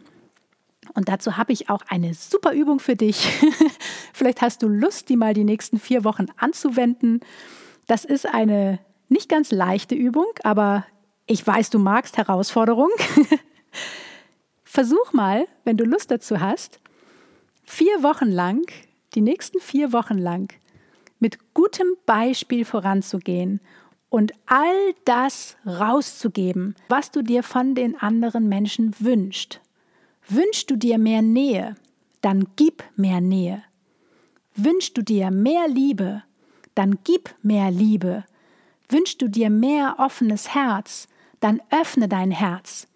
Und 0.94 1.10
dazu 1.10 1.36
habe 1.36 1.52
ich 1.52 1.70
auch 1.70 1.82
eine 1.89 2.13
super 2.13 2.54
Übung 2.54 2.80
für 2.80 2.96
dich. 2.96 3.28
Vielleicht 4.13 4.41
hast 4.41 4.63
du 4.63 4.70
Lust, 4.70 5.10
die 5.10 5.18
mal 5.18 5.34
die 5.34 5.44
nächsten 5.44 5.78
vier 5.78 6.06
Wochen 6.06 6.28
anzuwenden. 6.38 7.20
Das 7.86 8.06
ist 8.06 8.26
eine 8.26 8.80
nicht 9.10 9.28
ganz 9.28 9.52
leichte 9.52 9.94
Übung, 9.94 10.28
aber 10.44 10.86
ich 11.28 11.46
weiß, 11.46 11.70
du 11.70 11.80
magst 11.80 12.18
Herausforderungen. 12.18 12.94
Versuch 14.64 15.14
mal, 15.14 15.48
wenn 15.64 15.78
du 15.78 15.86
Lust 15.86 16.12
dazu 16.12 16.40
hast, 16.40 16.80
vier 17.64 18.04
Wochen 18.04 18.30
lang, 18.30 18.62
die 19.16 19.22
nächsten 19.22 19.60
vier 19.60 19.94
Wochen 19.94 20.18
lang, 20.18 20.54
mit 21.20 21.54
gutem 21.54 21.88
Beispiel 22.06 22.66
voranzugehen 22.66 23.62
und 24.10 24.34
all 24.46 24.94
das 25.06 25.58
rauszugeben, 25.66 26.76
was 26.90 27.12
du 27.12 27.22
dir 27.22 27.42
von 27.42 27.74
den 27.74 28.00
anderen 28.00 28.48
Menschen 28.48 28.94
wünschst. 29.00 29.62
Wünschst 30.28 30.70
du 30.70 30.76
dir 30.76 30.98
mehr 30.98 31.22
Nähe, 31.22 31.76
dann 32.22 32.48
gib 32.56 32.84
mehr 32.96 33.22
Nähe. 33.22 33.64
Wünschst 34.56 34.98
du 34.98 35.02
dir 35.02 35.32
mehr 35.32 35.68
Liebe, 35.68 36.24
dann 36.76 37.00
gib 37.04 37.34
mehr 37.44 37.72
Liebe. 37.72 38.26
Wünschst 38.90 39.22
du 39.22 39.28
dir 39.28 39.50
mehr 39.50 39.96
offenes 39.98 40.54
Herz, 40.54 41.08
dann 41.46 41.62
öffne 41.70 42.08
dein 42.08 42.32
Herz. 42.32 42.88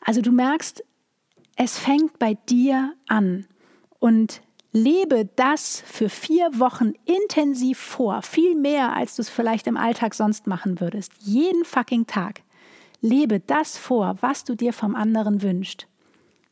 Also 0.00 0.20
du 0.22 0.30
merkst, 0.30 0.84
es 1.56 1.78
fängt 1.78 2.18
bei 2.18 2.34
dir 2.48 2.94
an. 3.08 3.46
Und 3.98 4.40
Lebe 4.76 5.26
das 5.36 5.82
für 5.86 6.10
vier 6.10 6.50
Wochen 6.58 6.92
intensiv 7.06 7.78
vor, 7.78 8.20
viel 8.20 8.54
mehr, 8.54 8.94
als 8.94 9.16
du 9.16 9.22
es 9.22 9.30
vielleicht 9.30 9.66
im 9.66 9.78
Alltag 9.78 10.12
sonst 10.12 10.46
machen 10.46 10.80
würdest. 10.82 11.12
Jeden 11.20 11.64
fucking 11.64 12.06
Tag. 12.06 12.42
Lebe 13.00 13.40
das 13.40 13.78
vor, 13.78 14.18
was 14.20 14.44
du 14.44 14.54
dir 14.54 14.74
vom 14.74 14.94
anderen 14.94 15.40
wünschst. 15.40 15.86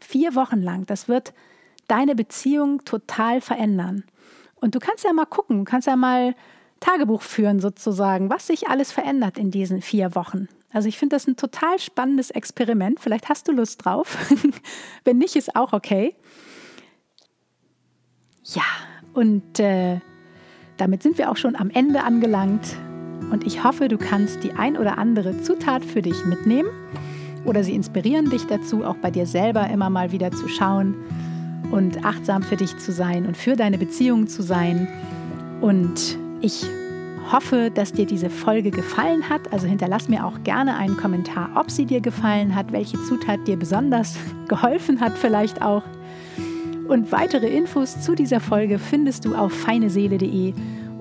Vier 0.01 0.35
Wochen 0.35 0.63
lang. 0.63 0.87
Das 0.87 1.07
wird 1.07 1.35
deine 1.87 2.15
Beziehung 2.15 2.83
total 2.87 3.43
verändern. 3.43 4.05
Und 4.55 4.75
du 4.75 4.79
kannst 4.79 5.05
ja 5.05 5.13
mal 5.13 5.27
gucken, 5.27 5.67
kannst 5.67 5.87
ja 5.87 5.95
mal 5.95 6.35
Tagebuch 6.81 7.21
führen 7.21 7.61
sozusagen, 7.61 8.31
was 8.31 8.47
sich 8.47 8.69
alles 8.69 8.91
verändert 8.91 9.37
in 9.37 9.51
diesen 9.51 9.83
vier 9.83 10.15
Wochen. 10.15 10.49
Also 10.75 10.89
ich 10.89 10.99
finde 10.99 11.15
das 11.15 11.29
ein 11.29 11.37
total 11.37 11.79
spannendes 11.79 12.33
Experiment. 12.33 12.99
Vielleicht 12.99 13.29
hast 13.29 13.47
du 13.47 13.53
Lust 13.53 13.85
drauf. 13.85 14.19
Wenn 15.05 15.19
nicht, 15.19 15.37
ist 15.37 15.55
auch 15.55 15.73
okay. 15.73 16.17
Ja, 18.43 18.65
und 19.15 19.61
äh, 19.61 20.01
damit 20.77 21.05
sind 21.05 21.17
wir 21.17 21.31
auch 21.31 21.37
schon 21.37 21.55
am 21.55 21.71
Ende 21.71 22.03
angelangt. 22.03 22.77
Und 23.31 23.47
ich 23.47 23.63
hoffe, 23.63 23.87
du 23.87 23.97
kannst 23.97 24.43
die 24.43 24.51
ein 24.53 24.77
oder 24.77 24.99
andere 24.99 25.41
Zutat 25.43 25.85
für 25.85 26.03
dich 26.03 26.25
mitnehmen 26.25 26.69
oder 27.45 27.63
sie 27.63 27.75
inspirieren 27.77 28.29
dich 28.29 28.45
dazu, 28.49 28.85
auch 28.85 28.97
bei 28.97 29.13
dir 29.13 29.27
selber 29.27 29.71
immer 29.71 29.91
mal 29.91 30.11
wieder 30.11 30.33
zu 30.33 30.49
schauen 30.49 30.97
und 31.71 32.05
achtsam 32.05 32.43
für 32.43 32.57
dich 32.57 32.77
zu 32.79 32.91
sein 32.91 33.27
und 33.27 33.37
für 33.37 33.55
deine 33.55 33.79
Beziehungen 33.79 34.27
zu 34.27 34.43
sein. 34.43 34.89
Und 35.61 36.19
ich 36.41 36.67
hoffe, 37.33 37.71
dass 37.73 37.93
dir 37.93 38.07
diese 38.07 38.31
Folge 38.31 38.71
gefallen 38.71 39.29
hat. 39.29 39.53
Also 39.53 39.67
hinterlass 39.67 40.09
mir 40.09 40.25
auch 40.25 40.43
gerne 40.45 40.77
einen 40.77 40.97
Kommentar, 40.97 41.51
ob 41.55 41.71
sie 41.71 41.87
dir 41.87 42.01
gefallen 42.01 42.55
hat, 42.55 42.73
welche 42.73 43.01
Zutat 43.05 43.47
dir 43.47 43.57
besonders 43.57 44.17
geholfen 44.49 45.01
hat, 45.01 45.17
vielleicht 45.19 45.63
auch. 45.63 45.83
Und 46.89 47.13
weitere 47.13 47.49
Infos 47.49 48.01
zu 48.03 48.15
dieser 48.15 48.41
Folge 48.41 48.79
findest 48.79 49.25
du 49.25 49.35
auf 49.35 49.53
feineseele.de 49.53 50.53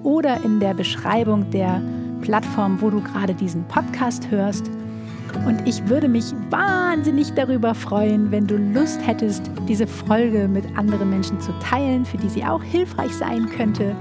oder 0.03 0.43
in 0.43 0.59
der 0.59 0.73
Beschreibung 0.73 1.49
der 1.51 1.81
Plattform, 2.21 2.81
wo 2.81 2.89
du 2.89 3.01
gerade 3.01 3.33
diesen 3.33 3.65
Podcast 3.65 4.31
hörst. 4.31 4.69
Und 5.45 5.67
ich 5.67 5.89
würde 5.89 6.07
mich 6.07 6.25
wahnsinnig 6.49 7.33
darüber 7.33 7.73
freuen, 7.73 8.31
wenn 8.31 8.47
du 8.47 8.55
Lust 8.55 9.05
hättest, 9.05 9.49
diese 9.67 9.87
Folge 9.87 10.47
mit 10.47 10.65
anderen 10.77 11.09
Menschen 11.09 11.39
zu 11.41 11.51
teilen, 11.59 12.05
für 12.05 12.17
die 12.17 12.29
sie 12.29 12.45
auch 12.45 12.63
hilfreich 12.63 13.11
sein 13.13 13.49
könnte. 13.49 13.95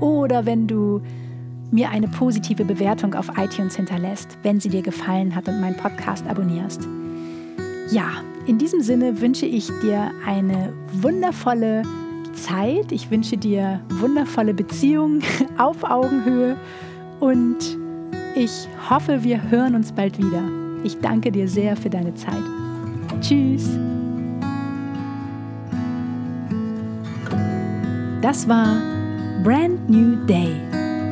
Oder 0.00 0.46
wenn 0.46 0.66
du 0.66 1.02
mir 1.70 1.90
eine 1.90 2.08
positive 2.08 2.64
Bewertung 2.64 3.14
auf 3.14 3.30
iTunes 3.36 3.76
hinterlässt, 3.76 4.38
wenn 4.42 4.60
sie 4.60 4.68
dir 4.68 4.82
gefallen 4.82 5.34
hat 5.34 5.48
und 5.48 5.60
meinen 5.60 5.76
Podcast 5.76 6.26
abonnierst. 6.26 6.86
Ja, 7.90 8.08
in 8.46 8.58
diesem 8.58 8.80
Sinne 8.80 9.20
wünsche 9.20 9.46
ich 9.46 9.68
dir 9.82 10.10
eine 10.26 10.72
wundervolle 10.92 11.82
Zeit. 12.32 12.92
Ich 12.92 13.10
wünsche 13.10 13.36
dir 13.36 13.80
wundervolle 13.88 14.54
Beziehungen 14.54 15.22
auf 15.58 15.84
Augenhöhe 15.84 16.56
und 17.20 17.56
ich 18.34 18.68
hoffe, 18.88 19.24
wir 19.24 19.50
hören 19.50 19.74
uns 19.74 19.92
bald 19.92 20.18
wieder. 20.18 20.42
Ich 20.84 20.98
danke 21.00 21.32
dir 21.32 21.48
sehr 21.48 21.76
für 21.76 21.90
deine 21.90 22.14
Zeit. 22.14 22.42
Tschüss. 23.20 23.68
Das 28.22 28.48
war 28.48 28.80
Brand 29.42 29.88
New 29.88 30.16
Day, 30.26 30.54